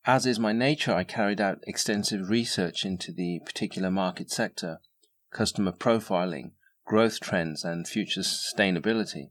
as 0.04 0.26
is 0.26 0.38
my 0.38 0.52
nature, 0.52 0.94
I 0.94 1.04
carried 1.04 1.40
out 1.40 1.62
extensive 1.66 2.28
research 2.28 2.84
into 2.84 3.12
the 3.12 3.40
particular 3.44 3.90
market 3.90 4.30
sector, 4.30 4.80
customer 5.32 5.72
profiling, 5.72 6.52
growth 6.84 7.20
trends, 7.20 7.64
and 7.64 7.86
future 7.86 8.20
sustainability. 8.20 9.30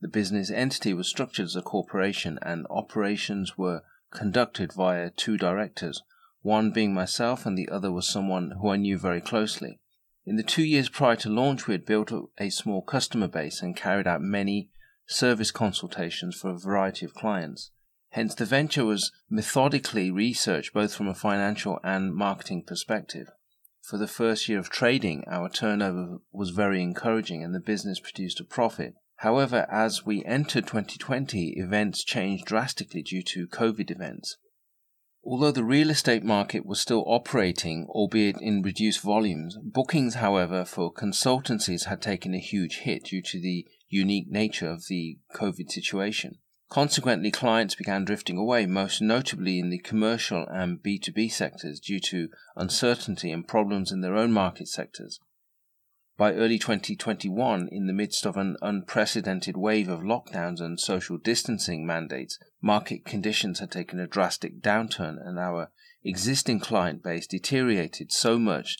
The 0.00 0.08
business 0.08 0.50
entity 0.50 0.94
was 0.94 1.08
structured 1.08 1.46
as 1.46 1.56
a 1.56 1.62
corporation, 1.62 2.38
and 2.42 2.66
operations 2.70 3.56
were 3.56 3.82
conducted 4.10 4.72
via 4.72 5.10
two 5.10 5.36
directors, 5.36 6.02
one 6.42 6.72
being 6.72 6.92
myself 6.92 7.46
and 7.46 7.56
the 7.56 7.68
other 7.68 7.92
was 7.92 8.08
someone 8.08 8.54
who 8.60 8.68
I 8.68 8.76
knew 8.76 8.98
very 8.98 9.20
closely. 9.20 9.78
In 10.26 10.36
the 10.36 10.42
two 10.42 10.64
years 10.64 10.88
prior 10.88 11.16
to 11.16 11.30
launch, 11.30 11.66
we 11.66 11.74
had 11.74 11.86
built 11.86 12.12
a 12.38 12.50
small 12.50 12.82
customer 12.82 13.28
base 13.28 13.62
and 13.62 13.76
carried 13.76 14.06
out 14.06 14.20
many 14.20 14.70
service 15.06 15.50
consultations 15.50 16.36
for 16.36 16.50
a 16.50 16.58
variety 16.58 17.04
of 17.04 17.14
clients. 17.14 17.70
Hence, 18.10 18.34
the 18.34 18.44
venture 18.44 18.84
was 18.84 19.10
methodically 19.30 20.10
researched 20.10 20.74
both 20.74 20.94
from 20.94 21.08
a 21.08 21.14
financial 21.14 21.80
and 21.82 22.14
marketing 22.14 22.64
perspective. 22.66 23.28
For 23.82 23.96
the 23.96 24.06
first 24.06 24.48
year 24.48 24.58
of 24.58 24.70
trading, 24.70 25.24
our 25.26 25.48
turnover 25.48 26.18
was 26.30 26.50
very 26.50 26.82
encouraging 26.82 27.42
and 27.42 27.54
the 27.54 27.60
business 27.60 27.98
produced 27.98 28.38
a 28.38 28.44
profit. 28.44 28.94
However, 29.16 29.66
as 29.70 30.04
we 30.04 30.24
entered 30.24 30.66
2020, 30.66 31.54
events 31.56 32.04
changed 32.04 32.44
drastically 32.44 33.02
due 33.02 33.22
to 33.22 33.48
COVID 33.48 33.90
events. 33.90 34.36
Although 35.24 35.52
the 35.52 35.64
real 35.64 35.90
estate 35.90 36.24
market 36.24 36.66
was 36.66 36.80
still 36.80 37.04
operating, 37.06 37.86
albeit 37.88 38.40
in 38.40 38.62
reduced 38.62 39.00
volumes, 39.00 39.56
bookings, 39.62 40.14
however, 40.14 40.64
for 40.64 40.92
consultancies 40.92 41.86
had 41.86 42.02
taken 42.02 42.34
a 42.34 42.38
huge 42.38 42.78
hit 42.78 43.04
due 43.04 43.22
to 43.22 43.40
the 43.40 43.66
unique 43.92 44.30
nature 44.30 44.68
of 44.68 44.86
the 44.88 45.18
COVID 45.34 45.70
situation. 45.70 46.38
Consequently, 46.68 47.30
clients 47.30 47.74
began 47.74 48.04
drifting 48.04 48.38
away, 48.38 48.64
most 48.64 49.02
notably 49.02 49.58
in 49.58 49.68
the 49.68 49.78
commercial 49.78 50.46
and 50.48 50.82
B2B 50.82 51.30
sectors 51.30 51.78
due 51.78 52.00
to 52.00 52.28
uncertainty 52.56 53.30
and 53.30 53.46
problems 53.46 53.92
in 53.92 54.00
their 54.00 54.16
own 54.16 54.32
market 54.32 54.68
sectors. 54.68 55.20
By 56.16 56.32
early 56.32 56.58
2021, 56.58 57.68
in 57.70 57.86
the 57.86 57.92
midst 57.92 58.24
of 58.24 58.36
an 58.36 58.56
unprecedented 58.62 59.56
wave 59.56 59.88
of 59.88 60.00
lockdowns 60.00 60.60
and 60.60 60.80
social 60.80 61.18
distancing 61.18 61.86
mandates, 61.86 62.38
market 62.62 63.04
conditions 63.04 63.58
had 63.58 63.70
taken 63.70 64.00
a 64.00 64.06
drastic 64.06 64.62
downturn 64.62 65.16
and 65.20 65.38
our 65.38 65.70
existing 66.04 66.60
client 66.60 67.02
base 67.02 67.26
deteriorated 67.26 68.12
so 68.12 68.38
much 68.38 68.78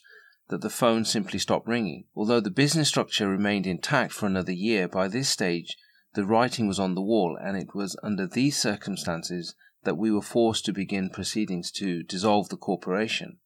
that 0.49 0.61
the 0.61 0.69
phone 0.69 1.05
simply 1.05 1.39
stopped 1.39 1.67
ringing. 1.67 2.05
Although 2.15 2.41
the 2.41 2.49
business 2.49 2.89
structure 2.89 3.29
remained 3.29 3.65
intact 3.65 4.13
for 4.13 4.25
another 4.25 4.51
year, 4.51 4.87
by 4.87 5.07
this 5.07 5.29
stage 5.29 5.77
the 6.13 6.25
writing 6.25 6.67
was 6.67 6.79
on 6.79 6.93
the 6.93 7.01
wall, 7.01 7.37
and 7.41 7.57
it 7.57 7.73
was 7.73 7.97
under 8.03 8.27
these 8.27 8.57
circumstances 8.57 9.55
that 9.83 9.97
we 9.97 10.11
were 10.11 10.21
forced 10.21 10.65
to 10.65 10.73
begin 10.73 11.09
proceedings 11.09 11.71
to 11.71 12.03
dissolve 12.03 12.49
the 12.49 12.57
corporation. 12.57 13.37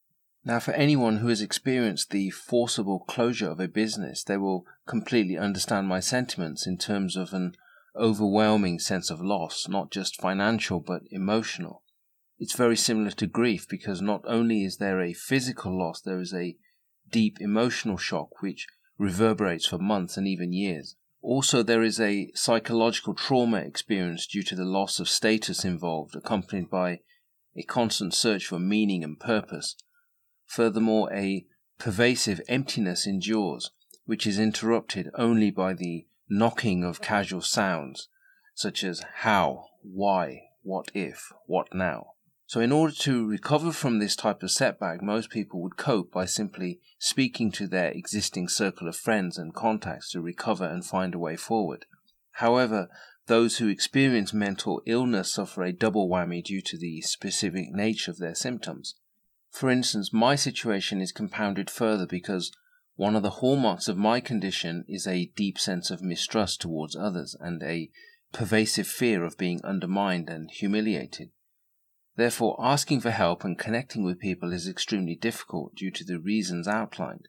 Now, 0.44 0.60
for 0.60 0.72
anyone 0.72 1.18
who 1.18 1.28
has 1.28 1.42
experienced 1.42 2.12
the 2.12 2.30
forcible 2.30 3.00
closure 3.00 3.50
of 3.50 3.60
a 3.60 3.68
business, 3.68 4.24
they 4.24 4.38
will 4.38 4.66
completely 4.86 5.38
understand 5.38 5.88
my 5.88 6.00
sentiments 6.00 6.66
in 6.66 6.78
terms 6.78 7.16
of 7.16 7.34
an 7.34 7.56
overwhelming 7.96 8.80
sense 8.80 9.10
of 9.10 9.22
loss, 9.22 9.68
not 9.68 9.92
just 9.92 10.22
financial 10.22 10.80
but 10.80 11.02
emotional. 11.10 11.84
It's 12.40 12.56
very 12.56 12.78
similar 12.78 13.12
to 13.12 13.28
grief 13.28 13.68
because 13.68 14.02
not 14.02 14.22
only 14.26 14.64
is 14.64 14.78
there 14.78 15.02
a 15.02 15.14
physical 15.14 15.78
loss, 15.78 16.02
there 16.02 16.20
is 16.20 16.34
a 16.34 16.56
deep 17.10 17.38
emotional 17.40 17.98
shock 17.98 18.42
which 18.42 18.68
reverberates 18.98 19.68
for 19.68 19.78
months 19.78 20.18
and 20.18 20.28
even 20.28 20.54
years. 20.54 20.96
Also, 21.22 21.64
there 21.64 21.84
is 21.84 22.00
a 22.00 22.32
psychological 22.36 23.14
trauma 23.14 23.58
experienced 23.58 24.32
due 24.32 24.44
to 24.44 24.56
the 24.56 24.66
loss 24.66 25.00
of 25.00 25.10
status 25.10 25.66
involved, 25.66 26.16
accompanied 26.16 26.70
by 26.70 27.00
a 27.56 27.64
constant 27.64 28.14
search 28.14 28.46
for 28.46 28.60
meaning 28.60 29.04
and 29.04 29.20
purpose 29.20 29.76
Furthermore, 30.48 31.14
a 31.14 31.46
pervasive 31.78 32.42
emptiness 32.48 33.06
endures, 33.06 33.72
which 34.06 34.26
is 34.26 34.40
interrupted 34.40 35.10
only 35.14 35.52
by 35.52 35.74
the 35.74 36.08
knocking 36.30 36.84
of 36.84 37.02
casual 37.02 37.42
sounds, 37.42 38.08
such 38.56 38.84
as 38.84 39.04
how, 39.18 39.66
why, 39.84 40.44
what 40.64 40.90
if, 40.94 41.32
what 41.46 41.74
now. 41.74 42.14
So, 42.48 42.62
in 42.62 42.72
order 42.72 42.94
to 43.00 43.28
recover 43.28 43.74
from 43.74 44.00
this 44.00 44.16
type 44.16 44.42
of 44.42 44.52
setback, 44.52 45.02
most 45.02 45.30
people 45.30 45.62
would 45.62 45.76
cope 45.76 46.14
by 46.14 46.24
simply 46.24 46.80
speaking 46.98 47.52
to 47.52 47.68
their 47.68 47.90
existing 47.90 48.48
circle 48.48 48.88
of 48.88 48.96
friends 48.96 49.38
and 49.38 49.54
contacts 49.54 50.12
to 50.12 50.22
recover 50.22 50.64
and 50.64 50.86
find 50.86 51.14
a 51.14 51.20
way 51.20 51.36
forward. 51.36 51.86
However, 52.32 52.88
those 53.26 53.58
who 53.58 53.68
experience 53.68 54.34
mental 54.34 54.82
illness 54.86 55.34
suffer 55.34 55.64
a 55.64 55.74
double 55.74 56.08
whammy 56.08 56.42
due 56.42 56.62
to 56.62 56.78
the 56.78 57.02
specific 57.02 57.72
nature 57.72 58.12
of 58.12 58.18
their 58.18 58.36
symptoms. 58.36 58.96
For 59.52 59.70
instance, 59.70 60.14
my 60.14 60.36
situation 60.36 61.02
is 61.02 61.12
compounded 61.12 61.70
further 61.70 62.06
because 62.06 62.54
one 62.96 63.18
of 63.18 63.24
the 63.24 63.42
hallmarks 63.42 63.90
of 63.90 63.98
my 63.98 64.22
condition 64.22 64.86
is 64.88 65.06
a 65.06 65.32
deep 65.36 65.60
sense 65.60 65.92
of 65.92 66.02
mistrust 66.02 66.62
towards 66.62 66.96
others 66.96 67.36
and 67.42 67.62
a 67.62 67.90
pervasive 68.32 68.88
fear 68.88 69.26
of 69.26 69.38
being 69.38 69.60
undermined 69.66 70.30
and 70.30 70.50
humiliated. 70.50 71.32
Therefore, 72.18 72.56
asking 72.60 73.02
for 73.02 73.12
help 73.12 73.44
and 73.44 73.58
connecting 73.58 74.04
with 74.04 74.20
people 74.20 74.52
is 74.52 74.68
extremely 74.68 75.16
difficult 75.16 75.76
due 75.76 75.92
to 75.92 76.04
the 76.04 76.20
reasons 76.20 76.68
outlined. 76.68 77.28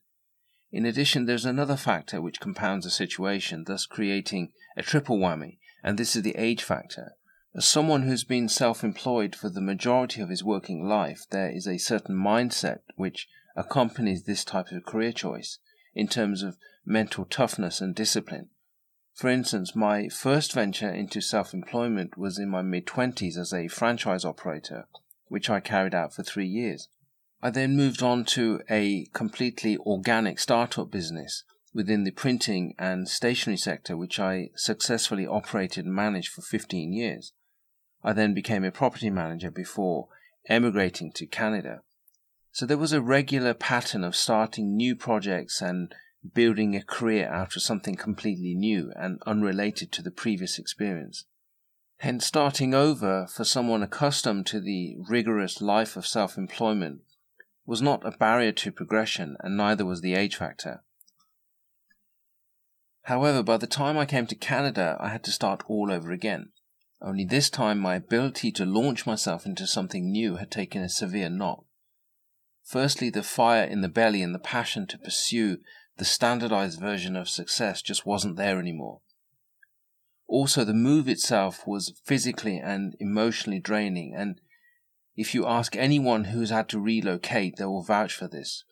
In 0.73 0.87
addition, 0.87 1.27
there's 1.27 1.45
another 1.45 1.77
factor 1.77 2.23
which 2.23 2.41
compounds 2.41 2.87
the 2.87 2.91
situation, 2.91 3.65
thus 3.67 3.85
creating 3.85 4.53
a 4.79 4.83
triple 4.83 5.19
whammy, 5.19 5.59
and 5.85 5.99
this 5.99 6.17
is 6.17 6.23
the 6.23 6.37
age 6.37 6.63
factor. 6.63 7.13
As 7.55 7.67
someone 7.67 8.03
who's 8.03 8.25
been 8.25 8.49
self 8.49 8.83
employed 8.83 9.37
for 9.37 9.51
the 9.51 9.61
majority 9.61 10.23
of 10.23 10.31
his 10.31 10.43
working 10.43 10.87
life, 10.87 11.27
there 11.31 11.51
is 11.51 11.67
a 11.67 11.79
certain 11.79 12.17
mindset 12.17 12.81
which 12.97 13.29
accompanies 13.57 14.25
this 14.25 14.45
type 14.45 14.71
of 14.73 14.87
career 14.87 15.13
choice 15.13 15.59
in 15.95 16.09
terms 16.09 16.43
of 16.43 16.57
mental 16.87 17.27
toughness 17.27 17.83
and 17.83 17.95
discipline. 17.95 18.49
For 19.19 19.29
instance, 19.29 19.75
my 19.75 20.09
first 20.09 20.53
venture 20.53 20.89
into 20.89 21.21
self 21.21 21.53
employment 21.53 22.17
was 22.17 22.39
in 22.39 22.49
my 22.49 22.63
mid 22.63 22.87
20s 22.87 23.37
as 23.37 23.53
a 23.53 23.67
franchise 23.67 24.25
operator, 24.25 24.87
which 25.27 25.51
I 25.51 25.59
carried 25.59 25.93
out 25.93 26.15
for 26.15 26.23
three 26.23 26.47
years. 26.47 26.87
I 27.43 27.51
then 27.51 27.77
moved 27.77 28.01
on 28.01 28.25
to 28.27 28.61
a 28.71 29.07
completely 29.15 29.77
organic 29.79 30.39
startup 30.39 30.93
business 30.93 31.43
within 31.75 32.05
the 32.05 32.13
printing 32.13 32.77
and 32.79 33.09
stationery 33.09 33.57
sector, 33.57 33.97
which 33.97 34.21
I 34.21 34.51
successfully 34.55 35.27
operated 35.27 35.85
and 35.85 35.93
managed 35.93 36.33
for 36.33 36.43
15 36.43 36.93
years. 36.93 37.33
I 38.05 38.13
then 38.13 38.35
became 38.35 38.63
a 38.63 38.71
property 38.71 39.11
manager 39.11 39.51
before 39.51 40.07
emigrating 40.49 41.11
to 41.17 41.27
Canada. 41.27 41.81
So 42.53 42.67
there 42.67 42.79
was 42.79 42.93
a 42.93 43.03
regular 43.03 43.53
pattern 43.53 44.05
of 44.05 44.15
starting 44.15 44.77
new 44.77 44.95
projects 44.95 45.61
and 45.61 45.93
building 46.35 46.75
a 46.75 46.83
career 46.83 47.29
out 47.29 47.57
of 47.57 47.63
something 47.63 47.95
completely 47.95 48.55
new 48.55 48.93
and 48.97 49.23
unrelated 49.27 49.93
to 49.93 50.03
the 50.03 50.11
previous 50.11 50.59
experience. 50.59 51.25
Hence, 51.99 52.27
starting 52.27 52.75
over 52.75 53.27
for 53.27 53.45
someone 53.45 53.83
accustomed 53.83 54.47
to 54.47 54.61
the 54.61 54.97
rigorous 55.09 55.61
life 55.61 55.97
of 55.97 56.07
self 56.07 56.39
employment 56.39 57.01
was 57.67 57.83
not 57.83 58.07
a 58.07 58.17
barrier 58.17 58.53
to 58.53 58.73
progression, 58.73 59.37
and 59.41 59.57
neither 59.57 59.85
was 59.85 60.01
the 60.01 60.15
age 60.15 60.37
factor. 60.37 60.83
However, 63.03 63.43
by 63.43 63.57
the 63.57 63.67
time 63.67 63.99
I 63.99 64.07
came 64.07 64.27
to 64.27 64.35
Canada, 64.35 64.97
I 65.01 65.09
had 65.09 65.25
to 65.25 65.33
start 65.33 65.63
all 65.67 65.91
over 65.91 66.13
again. 66.13 66.51
Only 67.01 67.25
this 67.25 67.51
time, 67.51 67.79
my 67.79 67.95
ability 67.95 68.53
to 68.53 68.65
launch 68.65 69.07
myself 69.07 69.47
into 69.47 69.67
something 69.67 70.11
new 70.11 70.37
had 70.37 70.51
taken 70.51 70.83
a 70.83 70.89
severe 70.89 71.31
knock. 71.31 71.65
Firstly, 72.65 73.09
the 73.09 73.23
fire 73.23 73.65
in 73.65 73.81
the 73.81 73.89
belly 73.89 74.23
and 74.23 74.35
the 74.35 74.39
passion 74.39 74.87
to 74.89 74.99
pursue 74.99 75.59
the 75.99 76.05
standardized 76.05 76.81
version 76.81 77.17
of 77.17 77.29
success 77.29 77.83
just 77.83 78.07
wasn't 78.07 78.37
there 78.37 78.59
anymore. 78.59 79.01
Also, 80.29 80.65
the 80.65 80.75
move 80.75 81.09
itself 81.09 81.67
was 81.67 82.01
physically 82.05 82.59
and 82.59 82.95
emotionally 83.01 83.59
draining, 83.59 84.15
and 84.15 84.41
if 85.17 85.35
you 85.35 85.47
ask 85.47 85.75
anyone 85.75 86.25
who's 86.25 86.51
had 86.51 86.69
to 86.69 86.79
relocate, 86.79 87.57
they 87.57 87.65
will 87.65 87.83
vouch 87.83 88.15
for 88.15 88.29
this. 88.29 88.65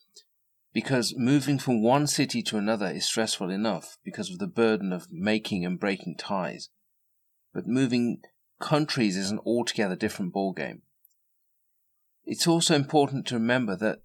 Because 0.72 1.14
moving 1.16 1.58
from 1.58 1.82
one 1.82 2.06
city 2.06 2.42
to 2.42 2.58
another 2.58 2.86
is 2.86 3.06
stressful 3.06 3.50
enough 3.50 3.96
because 4.04 4.30
of 4.30 4.38
the 4.38 4.46
burden 4.46 4.92
of 4.92 5.10
making 5.10 5.64
and 5.64 5.80
breaking 5.80 6.16
ties. 6.18 6.68
But 7.52 7.66
moving 7.66 8.20
countries 8.60 9.16
is 9.16 9.30
an 9.30 9.40
altogether 9.46 9.96
different 9.96 10.34
ballgame. 10.34 10.82
It's 12.26 12.46
also 12.46 12.74
important 12.74 13.26
to 13.26 13.34
remember 13.34 13.74
that 13.76 14.02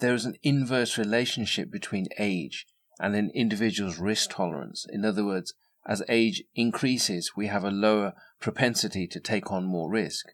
there 0.00 0.14
is 0.14 0.24
an 0.24 0.36
inverse 0.42 0.98
relationship 0.98 1.70
between 1.70 2.06
age 2.18 2.66
and 2.98 3.14
an 3.14 3.30
individual's 3.34 3.98
risk 3.98 4.30
tolerance. 4.30 4.86
In 4.88 5.04
other 5.04 5.24
words, 5.24 5.54
as 5.86 6.02
age 6.08 6.42
increases, 6.54 7.32
we 7.36 7.48
have 7.48 7.64
a 7.64 7.70
lower 7.70 8.14
propensity 8.40 9.06
to 9.08 9.20
take 9.20 9.52
on 9.52 9.64
more 9.64 9.90
risk. 9.90 10.26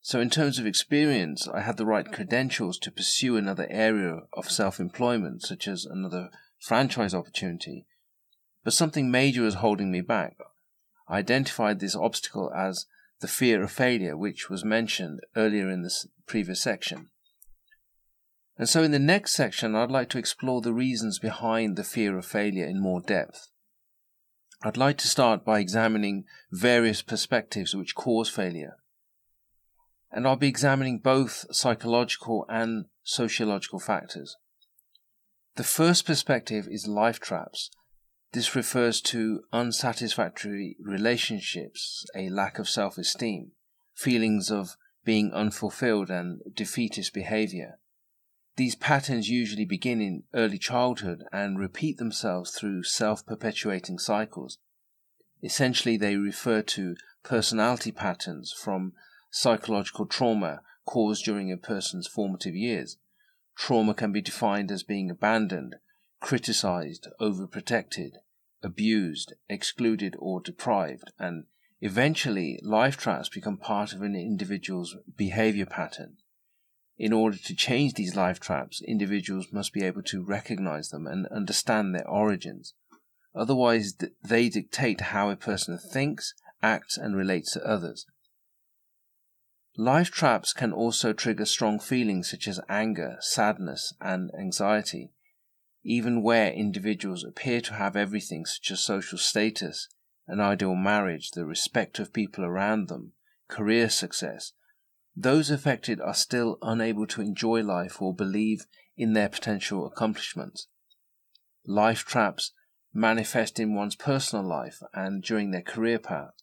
So, 0.00 0.20
in 0.20 0.30
terms 0.30 0.58
of 0.58 0.66
experience, 0.66 1.46
I 1.48 1.60
had 1.60 1.76
the 1.76 1.84
right 1.84 2.10
credentials 2.10 2.78
to 2.78 2.90
pursue 2.90 3.36
another 3.36 3.66
area 3.68 4.20
of 4.32 4.50
self 4.50 4.80
employment, 4.80 5.42
such 5.42 5.68
as 5.68 5.84
another 5.84 6.30
franchise 6.60 7.14
opportunity. 7.14 7.86
But 8.64 8.72
something 8.72 9.10
major 9.10 9.42
was 9.42 9.54
holding 9.54 9.90
me 9.90 10.00
back. 10.00 10.36
I 11.08 11.18
identified 11.18 11.80
this 11.80 11.96
obstacle 11.96 12.52
as 12.54 12.86
the 13.20 13.28
fear 13.28 13.62
of 13.62 13.70
failure, 13.70 14.16
which 14.16 14.48
was 14.48 14.64
mentioned 14.64 15.20
earlier 15.36 15.68
in 15.68 15.82
this 15.82 16.06
previous 16.26 16.60
section. 16.60 17.10
And 18.58 18.68
so, 18.68 18.82
in 18.82 18.90
the 18.90 18.98
next 18.98 19.34
section, 19.34 19.74
I'd 19.74 19.90
like 19.90 20.08
to 20.10 20.18
explore 20.18 20.60
the 20.60 20.72
reasons 20.72 21.18
behind 21.18 21.76
the 21.76 21.84
fear 21.84 22.18
of 22.18 22.26
failure 22.26 22.66
in 22.66 22.80
more 22.80 23.00
depth. 23.00 23.48
I'd 24.62 24.76
like 24.76 24.98
to 24.98 25.08
start 25.08 25.44
by 25.44 25.60
examining 25.60 26.24
various 26.50 27.00
perspectives 27.00 27.76
which 27.76 27.94
cause 27.94 28.28
failure 28.28 28.78
and 30.10 30.26
I'll 30.26 30.36
be 30.36 30.48
examining 30.48 30.98
both 30.98 31.44
psychological 31.50 32.46
and 32.48 32.86
sociological 33.02 33.78
factors. 33.78 34.36
The 35.56 35.64
first 35.64 36.06
perspective 36.06 36.66
is 36.70 36.86
life 36.86 37.20
traps. 37.20 37.70
This 38.32 38.54
refers 38.54 39.00
to 39.02 39.42
unsatisfactory 39.52 40.76
relationships, 40.80 42.04
a 42.14 42.28
lack 42.28 42.58
of 42.58 42.68
self 42.68 42.98
esteem, 42.98 43.52
feelings 43.94 44.50
of 44.50 44.76
being 45.04 45.32
unfulfilled, 45.32 46.10
and 46.10 46.40
defeatist 46.54 47.12
behavior. 47.14 47.78
These 48.58 48.74
patterns 48.74 49.28
usually 49.28 49.64
begin 49.64 50.00
in 50.00 50.24
early 50.34 50.58
childhood 50.58 51.22
and 51.32 51.60
repeat 51.60 51.98
themselves 51.98 52.50
through 52.50 52.82
self 52.82 53.24
perpetuating 53.24 54.00
cycles. 54.00 54.58
Essentially, 55.44 55.96
they 55.96 56.16
refer 56.16 56.62
to 56.62 56.96
personality 57.22 57.92
patterns 57.92 58.52
from 58.52 58.94
psychological 59.30 60.06
trauma 60.06 60.62
caused 60.84 61.24
during 61.24 61.52
a 61.52 61.56
person's 61.56 62.08
formative 62.08 62.56
years. 62.56 62.96
Trauma 63.56 63.94
can 63.94 64.10
be 64.10 64.20
defined 64.20 64.72
as 64.72 64.82
being 64.82 65.08
abandoned, 65.08 65.76
criticized, 66.18 67.06
overprotected, 67.20 68.14
abused, 68.60 69.34
excluded, 69.48 70.16
or 70.18 70.40
deprived, 70.40 71.12
and 71.16 71.44
eventually 71.80 72.58
life 72.64 72.96
traps 72.96 73.28
become 73.28 73.56
part 73.56 73.92
of 73.92 74.02
an 74.02 74.16
individual's 74.16 74.96
behavior 75.16 75.66
pattern. 75.66 76.16
In 76.98 77.12
order 77.12 77.36
to 77.36 77.54
change 77.54 77.94
these 77.94 78.16
life 78.16 78.40
traps, 78.40 78.82
individuals 78.82 79.52
must 79.52 79.72
be 79.72 79.84
able 79.84 80.02
to 80.04 80.22
recognize 80.22 80.88
them 80.88 81.06
and 81.06 81.26
understand 81.28 81.94
their 81.94 82.08
origins. 82.08 82.74
Otherwise, 83.34 83.94
they 84.22 84.48
dictate 84.48 85.00
how 85.00 85.30
a 85.30 85.36
person 85.36 85.78
thinks, 85.78 86.34
acts, 86.60 86.96
and 86.96 87.16
relates 87.16 87.52
to 87.52 87.64
others. 87.64 88.04
Life 89.76 90.10
traps 90.10 90.52
can 90.52 90.72
also 90.72 91.12
trigger 91.12 91.44
strong 91.44 91.78
feelings 91.78 92.28
such 92.28 92.48
as 92.48 92.58
anger, 92.68 93.16
sadness, 93.20 93.94
and 94.00 94.32
anxiety, 94.36 95.12
even 95.84 96.20
where 96.20 96.52
individuals 96.52 97.22
appear 97.22 97.60
to 97.60 97.74
have 97.74 97.94
everything 97.94 98.44
such 98.44 98.72
as 98.72 98.80
social 98.80 99.18
status, 99.18 99.88
an 100.26 100.40
ideal 100.40 100.74
marriage, 100.74 101.30
the 101.30 101.46
respect 101.46 102.00
of 102.00 102.12
people 102.12 102.44
around 102.44 102.88
them, 102.88 103.12
career 103.46 103.88
success. 103.88 104.52
Those 105.20 105.50
affected 105.50 106.00
are 106.00 106.14
still 106.14 106.58
unable 106.62 107.04
to 107.08 107.20
enjoy 107.20 107.62
life 107.62 108.00
or 108.00 108.14
believe 108.14 108.66
in 108.96 109.14
their 109.14 109.28
potential 109.28 109.84
accomplishments. 109.84 110.68
Life 111.66 112.04
traps 112.04 112.52
manifest 112.94 113.58
in 113.58 113.74
one's 113.74 113.96
personal 113.96 114.44
life 114.44 114.80
and 114.94 115.20
during 115.20 115.50
their 115.50 115.62
career 115.62 115.98
path. 115.98 116.34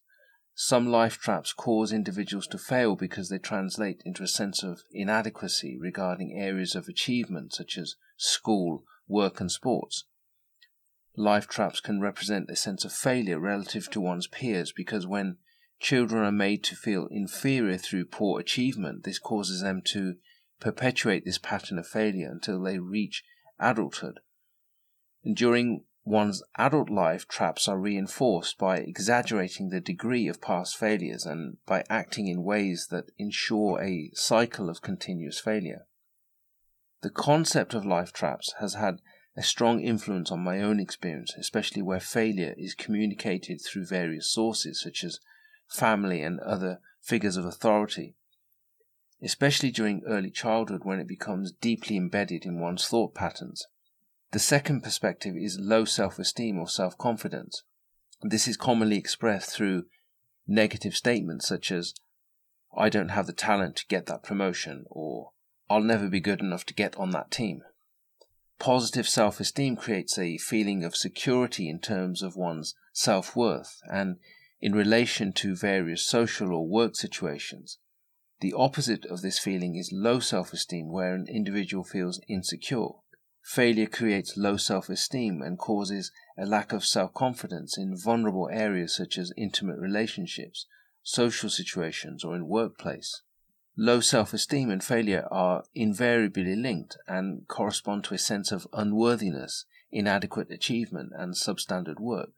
Some 0.56 0.88
life 0.88 1.18
traps 1.18 1.54
cause 1.54 1.94
individuals 1.94 2.48
to 2.48 2.58
fail 2.58 2.98
because 2.98 3.30
they 3.30 3.38
translate 3.38 4.02
into 4.04 4.24
a 4.24 4.28
sense 4.28 4.62
of 4.62 4.82
inadequacy 4.92 5.78
regarding 5.80 6.38
areas 6.38 6.76
of 6.76 6.90
achievement 6.90 7.54
such 7.54 7.78
as 7.78 7.96
school, 8.18 8.84
work, 9.08 9.40
and 9.40 9.50
sports. 9.50 10.04
Life 11.16 11.48
traps 11.48 11.80
can 11.80 12.02
represent 12.02 12.50
a 12.50 12.58
sense 12.58 12.84
of 12.84 12.92
failure 12.92 13.40
relative 13.40 13.90
to 13.92 14.02
one's 14.02 14.28
peers 14.28 14.74
because 14.74 15.08
when 15.08 15.38
children 15.80 16.24
are 16.24 16.32
made 16.32 16.64
to 16.64 16.76
feel 16.76 17.08
inferior 17.12 17.78
through 17.78 18.06
poor 18.06 18.40
achievement, 18.40 19.04
this 19.04 19.20
causes 19.20 19.62
them 19.62 19.82
to 19.86 20.16
perpetuate 20.60 21.26
this 21.26 21.38
pattern 21.38 21.78
of 21.78 21.88
failure 21.88 22.30
until 22.30 22.62
they 22.62 22.80
reach 22.80 23.24
adulthood. 23.60 24.20
And 25.24 25.36
during 25.36 25.84
one's 26.04 26.44
adult 26.58 26.90
life 26.90 27.28
traps 27.28 27.68
are 27.68 27.80
reinforced 27.80 28.58
by 28.58 28.78
exaggerating 28.78 29.70
the 29.70 29.82
degree 29.82 30.28
of 30.28 30.42
past 30.42 30.78
failures 30.78 31.26
and 31.26 31.58
by 31.66 31.84
acting 31.90 32.28
in 32.28 32.44
ways 32.44 32.88
that 32.92 33.12
ensure 33.18 33.82
a 33.82 34.12
cycle 34.14 34.70
of 34.70 34.82
continuous 34.82 35.40
failure. 35.40 35.88
The 37.02 37.10
concept 37.10 37.74
of 37.74 37.86
life 37.86 38.14
traps 38.14 38.54
has 38.60 38.76
had 38.76 39.02
a 39.36 39.44
strong 39.44 39.82
influence 39.82 40.32
on 40.32 40.40
my 40.40 40.62
own 40.62 40.80
experience, 40.80 41.34
especially 41.38 41.82
where 41.82 42.00
failure 42.00 42.54
is 42.58 42.74
communicated 42.74 43.60
through 43.62 43.86
various 43.86 44.30
sources 44.30 44.82
such 44.82 45.04
as 45.04 45.20
family 45.68 46.22
and 46.22 46.40
other 46.40 46.80
figures 47.02 47.38
of 47.38 47.46
authority, 47.46 48.16
especially 49.22 49.72
during 49.72 50.04
early 50.06 50.30
childhood 50.30 50.82
when 50.84 51.00
it 51.00 51.08
becomes 51.08 51.52
deeply 51.52 51.98
embedded 51.98 52.46
in 52.46 52.60
one's 52.60 52.88
thought 52.88 53.14
patterns. 53.14 53.68
The 54.32 54.40
second 54.40 54.82
perspective 54.82 55.36
is 55.38 55.60
low 55.60 55.86
self 55.86 56.20
esteem 56.20 56.60
or 56.60 56.68
self 56.68 56.98
confidence. 56.98 57.64
This 58.22 58.48
is 58.48 58.58
commonly 58.58 58.98
expressed 58.98 59.52
through 59.52 59.86
negative 60.48 60.96
statements 60.96 61.48
such 61.48 61.72
as, 61.72 61.94
I 62.76 62.90
don't 62.90 63.10
have 63.10 63.28
the 63.28 63.34
talent 63.34 63.78
to 63.78 63.88
get 63.88 64.06
that 64.08 64.24
promotion, 64.24 64.86
or 64.90 65.32
I'll 65.70 65.82
never 65.82 66.10
be 66.10 66.20
good 66.20 66.42
enough 66.42 66.66
to 66.66 66.74
get 66.74 66.96
on 66.98 67.12
that 67.12 67.32
team. 67.32 67.62
Positive 68.60 69.08
self 69.08 69.40
esteem 69.40 69.76
creates 69.76 70.18
a 70.18 70.38
feeling 70.38 70.84
of 70.84 70.96
security 70.96 71.70
in 71.70 71.80
terms 71.80 72.22
of 72.22 72.36
one's 72.36 72.76
self 72.94 73.36
worth 73.36 73.82
and 73.92 74.18
in 74.66 74.74
relation 74.74 75.32
to 75.32 75.56
various 75.56 76.06
social 76.06 76.52
or 76.52 76.68
work 76.68 76.96
situations. 76.96 77.78
The 78.40 78.54
opposite 78.54 79.06
of 79.06 79.22
this 79.22 79.38
feeling 79.38 79.76
is 79.76 79.92
low 79.94 80.20
self 80.20 80.54
esteem, 80.54 80.92
where 80.92 81.14
an 81.14 81.28
individual 81.30 81.84
feels 81.84 82.20
insecure 82.28 82.96
Failure 83.46 83.86
creates 83.86 84.36
low 84.36 84.58
self 84.58 84.90
esteem 84.90 85.44
and 85.44 85.60
causes 85.60 86.12
a 86.36 86.48
lack 86.48 86.74
of 86.74 86.84
self 86.84 87.14
confidence 87.14 87.78
in 87.78 87.96
vulnerable 87.96 88.50
areas 88.52 88.96
such 88.96 89.20
as 89.20 89.32
intimate 89.38 89.78
relationships, 89.78 90.66
social 91.04 91.52
situations, 91.52 92.24
or 92.24 92.36
in 92.36 92.48
workplace. 92.48 93.22
Low 93.78 94.00
self 94.00 94.34
esteem 94.34 94.72
and 94.72 94.84
failure 94.84 95.28
are 95.30 95.64
invariably 95.76 96.56
linked 96.56 96.98
and 97.08 97.48
correspond 97.48 98.04
to 98.06 98.16
a 98.16 98.18
sense 98.18 98.52
of 98.52 98.68
unworthiness, 98.74 99.66
inadequate 99.92 100.50
achievement, 100.50 101.12
and 101.16 101.36
substandard 101.36 102.00
work. 102.00 102.32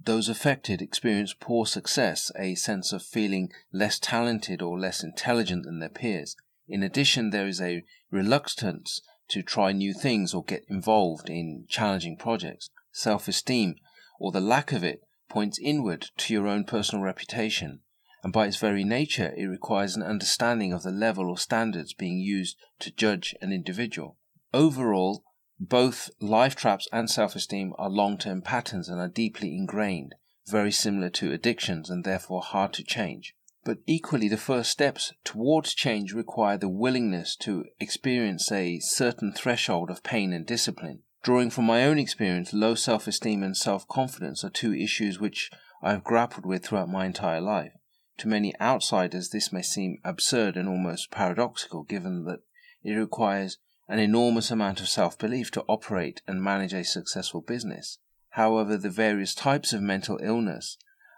Those 0.00 0.28
affected 0.28 0.80
experience 0.80 1.34
poor 1.38 1.66
success, 1.66 2.30
a 2.38 2.54
sense 2.54 2.92
of 2.92 3.02
feeling 3.02 3.50
less 3.72 3.98
talented 3.98 4.62
or 4.62 4.78
less 4.78 5.02
intelligent 5.02 5.64
than 5.64 5.80
their 5.80 5.88
peers. 5.88 6.36
In 6.68 6.82
addition, 6.82 7.30
there 7.30 7.46
is 7.46 7.60
a 7.60 7.84
reluctance 8.10 9.02
to 9.28 9.42
try 9.42 9.72
new 9.72 9.92
things 9.92 10.32
or 10.32 10.44
get 10.44 10.64
involved 10.68 11.28
in 11.28 11.66
challenging 11.68 12.16
projects. 12.16 12.70
Self 12.92 13.28
esteem, 13.28 13.76
or 14.18 14.32
the 14.32 14.40
lack 14.40 14.72
of 14.72 14.82
it, 14.82 15.02
points 15.28 15.58
inward 15.58 16.06
to 16.16 16.32
your 16.32 16.46
own 16.46 16.64
personal 16.64 17.04
reputation, 17.04 17.80
and 18.22 18.32
by 18.32 18.46
its 18.46 18.56
very 18.56 18.84
nature, 18.84 19.34
it 19.36 19.44
requires 19.44 19.94
an 19.94 20.02
understanding 20.02 20.72
of 20.72 20.82
the 20.82 20.90
level 20.90 21.28
or 21.28 21.38
standards 21.38 21.92
being 21.92 22.18
used 22.18 22.56
to 22.80 22.90
judge 22.90 23.34
an 23.40 23.52
individual. 23.52 24.16
Overall, 24.52 25.22
both 25.60 26.10
life 26.20 26.54
traps 26.54 26.88
and 26.92 27.10
self 27.10 27.34
esteem 27.34 27.74
are 27.78 27.90
long 27.90 28.16
term 28.18 28.42
patterns 28.42 28.88
and 28.88 29.00
are 29.00 29.08
deeply 29.08 29.56
ingrained, 29.56 30.14
very 30.46 30.70
similar 30.70 31.10
to 31.10 31.32
addictions 31.32 31.90
and 31.90 32.04
therefore 32.04 32.42
hard 32.42 32.72
to 32.74 32.84
change. 32.84 33.34
But 33.64 33.78
equally, 33.86 34.28
the 34.28 34.36
first 34.36 34.70
steps 34.70 35.12
towards 35.24 35.74
change 35.74 36.12
require 36.12 36.56
the 36.56 36.68
willingness 36.68 37.36
to 37.40 37.66
experience 37.80 38.50
a 38.52 38.78
certain 38.78 39.32
threshold 39.32 39.90
of 39.90 40.02
pain 40.02 40.32
and 40.32 40.46
discipline. 40.46 41.02
Drawing 41.22 41.50
from 41.50 41.64
my 41.64 41.84
own 41.84 41.98
experience, 41.98 42.52
low 42.52 42.74
self 42.74 43.06
esteem 43.06 43.42
and 43.42 43.56
self 43.56 43.86
confidence 43.88 44.44
are 44.44 44.50
two 44.50 44.72
issues 44.72 45.18
which 45.18 45.50
I 45.82 45.90
have 45.90 46.04
grappled 46.04 46.46
with 46.46 46.64
throughout 46.64 46.88
my 46.88 47.04
entire 47.04 47.40
life. 47.40 47.72
To 48.18 48.28
many 48.28 48.54
outsiders, 48.60 49.30
this 49.30 49.52
may 49.52 49.62
seem 49.62 49.98
absurd 50.04 50.56
and 50.56 50.68
almost 50.68 51.10
paradoxical, 51.10 51.82
given 51.82 52.24
that 52.24 52.40
it 52.82 52.92
requires 52.92 53.58
an 53.88 53.98
enormous 53.98 54.50
amount 54.50 54.80
of 54.80 54.88
self 54.88 55.18
belief 55.18 55.50
to 55.52 55.64
operate 55.66 56.20
and 56.26 56.42
manage 56.42 56.74
a 56.74 56.84
successful 56.84 57.40
business. 57.40 57.98
However, 58.30 58.76
the 58.76 58.90
various 58.90 59.34
types 59.34 59.72
of 59.72 59.80
mental 59.80 60.18
illness 60.22 60.76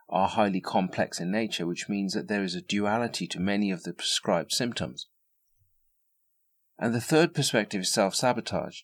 are 0.09 0.29
highly 0.29 0.61
complex 0.61 1.21
in 1.21 1.31
nature, 1.31 1.67
which 1.67 1.89
means 1.89 2.15
that 2.15 2.29
there 2.29 2.45
is 2.45 2.55
a 2.55 2.61
duality 2.61 3.27
to 3.29 3.41
many 3.41 3.71
of 3.71 3.83
the 3.83 3.93
prescribed 3.93 4.53
symptoms. 4.53 5.07
And 6.79 6.95
the 6.95 7.01
third 7.01 7.35
perspective 7.35 7.83
is 7.83 7.93
self 7.93 8.15
sabotage. 8.15 8.81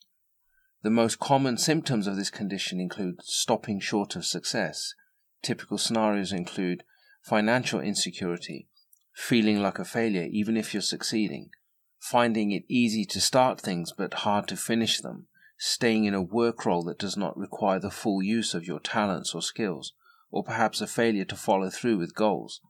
The 0.83 0.91
most 0.91 1.19
common 1.19 1.57
symptoms 1.57 2.07
of 2.07 2.17
this 2.17 2.31
condition 2.31 2.81
include 2.81 3.21
stopping 3.23 3.81
short 3.81 4.15
of 4.17 4.25
success. 4.25 4.95
Typical 5.43 5.79
scenarios 5.79 6.33
include 6.33 6.85
financial 7.23 7.81
insecurity, 7.81 8.69
feeling 9.15 9.61
like 9.61 9.79
a 9.79 9.85
failure 9.85 10.29
even 10.31 10.57
if 10.57 10.75
you're 10.75 10.83
succeeding, 10.83 11.51
finding 11.99 12.53
it 12.53 12.65
easy 12.69 13.05
to 13.05 13.21
start 13.21 13.61
things 13.61 13.93
but 13.97 14.15
hard 14.15 14.49
to 14.49 14.57
finish 14.57 15.01
them, 15.01 15.27
staying 15.59 16.05
in 16.05 16.15
a 16.15 16.23
work 16.23 16.65
role 16.67 16.85
that 16.85 16.99
does 16.99 17.17
not 17.17 17.37
require 17.37 17.79
the 17.79 17.91
full 17.91 18.23
use 18.23 18.55
of 18.55 18.65
your 18.65 18.81
talents 18.81 19.35
or 19.35 19.43
skills, 19.43 19.93
or 20.31 20.45
perhaps 20.45 20.81
a 20.81 20.87
failure 20.87 21.25
to 21.25 21.37
follow 21.37 21.71
through 21.71 21.99
with 21.99 22.15
goals. 22.15 22.61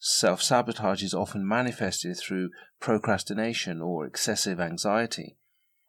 Self 0.00 0.40
sabotage 0.42 1.02
is 1.02 1.12
often 1.12 1.46
manifested 1.46 2.16
through 2.16 2.50
procrastination 2.80 3.82
or 3.82 4.06
excessive 4.06 4.60
anxiety. 4.60 5.36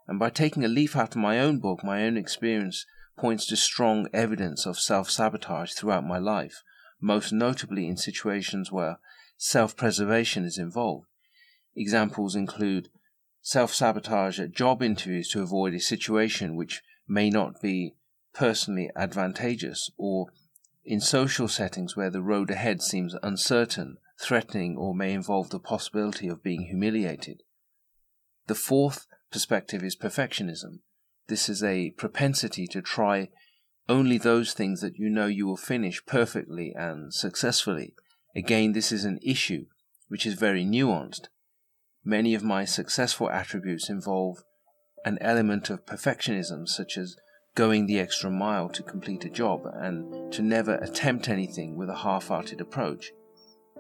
And 0.07 0.17
by 0.17 0.31
taking 0.31 0.65
a 0.65 0.67
leaf 0.67 0.95
out 0.95 1.11
of 1.11 1.21
my 1.21 1.39
own 1.39 1.59
book, 1.59 1.83
my 1.83 2.03
own 2.03 2.17
experience 2.17 2.85
points 3.15 3.45
to 3.47 3.55
strong 3.55 4.07
evidence 4.11 4.65
of 4.65 4.79
self 4.79 5.11
sabotage 5.11 5.73
throughout 5.73 6.03
my 6.03 6.17
life, 6.17 6.63
most 6.99 7.31
notably 7.31 7.87
in 7.87 7.97
situations 7.97 8.71
where 8.71 8.97
self 9.37 9.77
preservation 9.77 10.43
is 10.43 10.57
involved. 10.57 11.08
Examples 11.79 12.35
include 12.35 12.89
self 13.41 13.73
sabotage 13.73 14.37
at 14.37 14.51
job 14.51 14.83
interviews 14.83 15.29
to 15.29 15.41
avoid 15.41 15.73
a 15.73 15.79
situation 15.79 16.57
which 16.57 16.81
may 17.07 17.29
not 17.29 17.61
be 17.61 17.95
personally 18.33 18.91
advantageous, 18.97 19.89
or 19.97 20.27
in 20.83 20.99
social 20.99 21.47
settings 21.47 21.95
where 21.95 22.09
the 22.09 22.21
road 22.21 22.51
ahead 22.51 22.81
seems 22.81 23.15
uncertain, 23.23 23.95
threatening, 24.21 24.75
or 24.75 24.93
may 24.93 25.13
involve 25.13 25.51
the 25.51 25.59
possibility 25.59 26.27
of 26.27 26.43
being 26.43 26.63
humiliated. 26.63 27.43
The 28.47 28.55
fourth 28.55 29.07
perspective 29.31 29.81
is 29.81 29.95
perfectionism. 29.95 30.79
This 31.29 31.47
is 31.47 31.63
a 31.63 31.91
propensity 31.91 32.67
to 32.67 32.81
try 32.81 33.29
only 33.87 34.17
those 34.17 34.51
things 34.51 34.81
that 34.81 34.97
you 34.97 35.09
know 35.09 35.27
you 35.27 35.47
will 35.47 35.55
finish 35.55 36.05
perfectly 36.05 36.73
and 36.75 37.13
successfully. 37.13 37.93
Again, 38.35 38.73
this 38.73 38.91
is 38.91 39.05
an 39.05 39.19
issue 39.21 39.67
which 40.09 40.25
is 40.25 40.33
very 40.33 40.65
nuanced. 40.65 41.27
Many 42.03 42.33
of 42.33 42.43
my 42.43 42.65
successful 42.65 43.29
attributes 43.29 43.89
involve 43.89 44.43
an 45.05 45.17
element 45.21 45.69
of 45.69 45.85
perfectionism, 45.85 46.67
such 46.67 46.97
as 46.97 47.15
going 47.55 47.85
the 47.85 47.99
extra 47.99 48.29
mile 48.29 48.69
to 48.69 48.83
complete 48.83 49.25
a 49.25 49.29
job 49.29 49.61
and 49.73 50.31
to 50.33 50.41
never 50.41 50.75
attempt 50.75 51.29
anything 51.29 51.75
with 51.75 51.89
a 51.89 51.97
half 51.97 52.27
hearted 52.27 52.61
approach. 52.61 53.11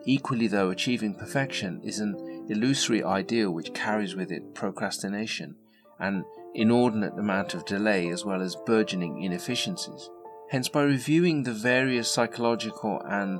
Equally, 0.05 0.47
though, 0.47 0.69
achieving 0.69 1.15
perfection 1.15 1.81
is 1.83 1.99
an 1.99 2.45
illusory 2.49 3.03
ideal 3.03 3.51
which 3.51 3.73
carries 3.73 4.15
with 4.15 4.31
it 4.31 4.53
procrastination 4.53 5.55
an 5.99 6.23
inordinate 6.55 7.13
amount 7.19 7.53
of 7.53 7.65
delay 7.65 8.09
as 8.09 8.25
well 8.25 8.41
as 8.41 8.55
burgeoning 8.65 9.21
inefficiencies. 9.21 10.09
Hence, 10.49 10.69
by 10.69 10.81
reviewing 10.81 11.43
the 11.43 11.53
various 11.53 12.11
psychological 12.11 13.01
and 13.05 13.39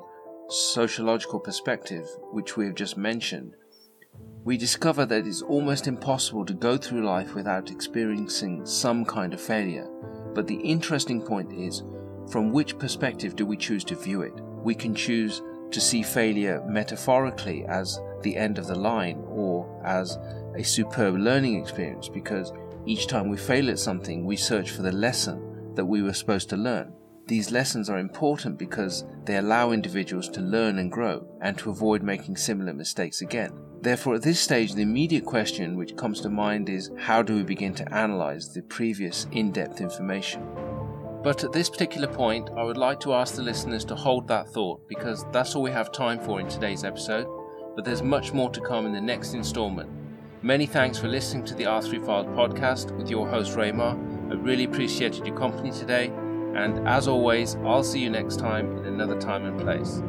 sociological 0.49 1.39
perspectives 1.39 2.17
which 2.31 2.57
we 2.57 2.65
have 2.65 2.75
just 2.75 2.97
mentioned, 2.97 3.55
we 4.43 4.57
discover 4.57 5.05
that 5.05 5.19
it 5.19 5.27
is 5.27 5.43
almost 5.43 5.85
impossible 5.85 6.43
to 6.43 6.53
go 6.53 6.75
through 6.75 7.05
life 7.05 7.35
without 7.35 7.69
experiencing 7.69 8.65
some 8.65 9.05
kind 9.05 9.31
of 9.33 9.39
failure. 9.39 9.87
But 10.33 10.47
the 10.47 10.55
interesting 10.55 11.21
point 11.21 11.53
is 11.53 11.83
from 12.31 12.51
which 12.51 12.79
perspective 12.79 13.35
do 13.35 13.45
we 13.45 13.57
choose 13.57 13.83
to 13.83 13.95
view 13.95 14.23
it? 14.23 14.33
We 14.63 14.73
can 14.73 14.95
choose 14.95 15.43
to 15.69 15.79
see 15.79 16.01
failure 16.01 16.63
metaphorically 16.67 17.63
as 17.65 17.99
the 18.23 18.35
end 18.35 18.57
of 18.57 18.65
the 18.65 18.73
line 18.73 19.23
or 19.27 19.81
as 19.85 20.17
a 20.55 20.63
superb 20.63 21.15
learning 21.15 21.61
experience 21.61 22.09
because 22.09 22.51
each 22.87 23.05
time 23.05 23.29
we 23.29 23.37
fail 23.37 23.69
at 23.69 23.77
something, 23.77 24.25
we 24.25 24.35
search 24.35 24.71
for 24.71 24.81
the 24.81 24.91
lesson 24.91 25.75
that 25.75 25.85
we 25.85 26.01
were 26.01 26.13
supposed 26.13 26.49
to 26.49 26.57
learn. 26.57 26.91
These 27.27 27.51
lessons 27.51 27.87
are 27.87 27.99
important 27.99 28.57
because 28.57 29.05
they 29.25 29.37
allow 29.37 29.71
individuals 29.71 30.27
to 30.29 30.41
learn 30.41 30.79
and 30.79 30.91
grow 30.91 31.27
and 31.41 31.55
to 31.59 31.69
avoid 31.69 32.01
making 32.01 32.37
similar 32.37 32.73
mistakes 32.73 33.21
again. 33.21 33.51
Therefore, 33.81 34.15
at 34.15 34.23
this 34.23 34.41
stage, 34.41 34.73
the 34.73 34.81
immediate 34.81 35.25
question 35.25 35.77
which 35.77 35.95
comes 35.95 36.19
to 36.21 36.29
mind 36.29 36.67
is 36.67 36.91
how 36.97 37.21
do 37.21 37.35
we 37.35 37.43
begin 37.43 37.73
to 37.75 37.93
analyze 37.93 38.53
the 38.53 38.61
previous 38.61 39.25
in 39.31 39.51
depth 39.51 39.79
information? 39.79 40.45
But 41.23 41.43
at 41.43 41.53
this 41.53 41.69
particular 41.69 42.07
point, 42.07 42.49
I 42.57 42.63
would 42.63 42.77
like 42.77 42.99
to 43.01 43.13
ask 43.13 43.35
the 43.35 43.41
listeners 43.41 43.85
to 43.85 43.95
hold 43.95 44.27
that 44.27 44.49
thought 44.49 44.85
because 44.87 45.25
that's 45.31 45.55
all 45.55 45.61
we 45.61 45.71
have 45.71 45.91
time 45.91 46.19
for 46.19 46.41
in 46.41 46.47
today's 46.47 46.83
episode. 46.83 47.27
But 47.75 47.85
there's 47.85 48.03
much 48.03 48.33
more 48.33 48.49
to 48.49 48.61
come 48.61 48.85
in 48.85 48.93
the 48.93 49.01
next 49.01 49.33
installment. 49.33 49.89
Many 50.41 50.65
thanks 50.65 50.97
for 50.97 51.07
listening 51.07 51.45
to 51.45 51.53
the 51.53 51.65
R3 51.65 52.05
Files 52.05 52.27
podcast 52.27 52.95
with 52.97 53.09
your 53.09 53.27
host 53.29 53.57
Raymar. 53.57 54.31
I 54.31 54.35
really 54.35 54.65
appreciated 54.65 55.25
your 55.25 55.37
company 55.37 55.71
today, 55.71 56.07
and 56.55 56.87
as 56.87 57.07
always, 57.07 57.55
I'll 57.65 57.83
see 57.83 57.99
you 57.99 58.09
next 58.09 58.39
time 58.39 58.77
in 58.77 58.85
another 58.85 59.19
time 59.19 59.45
and 59.45 59.59
place. 59.59 60.01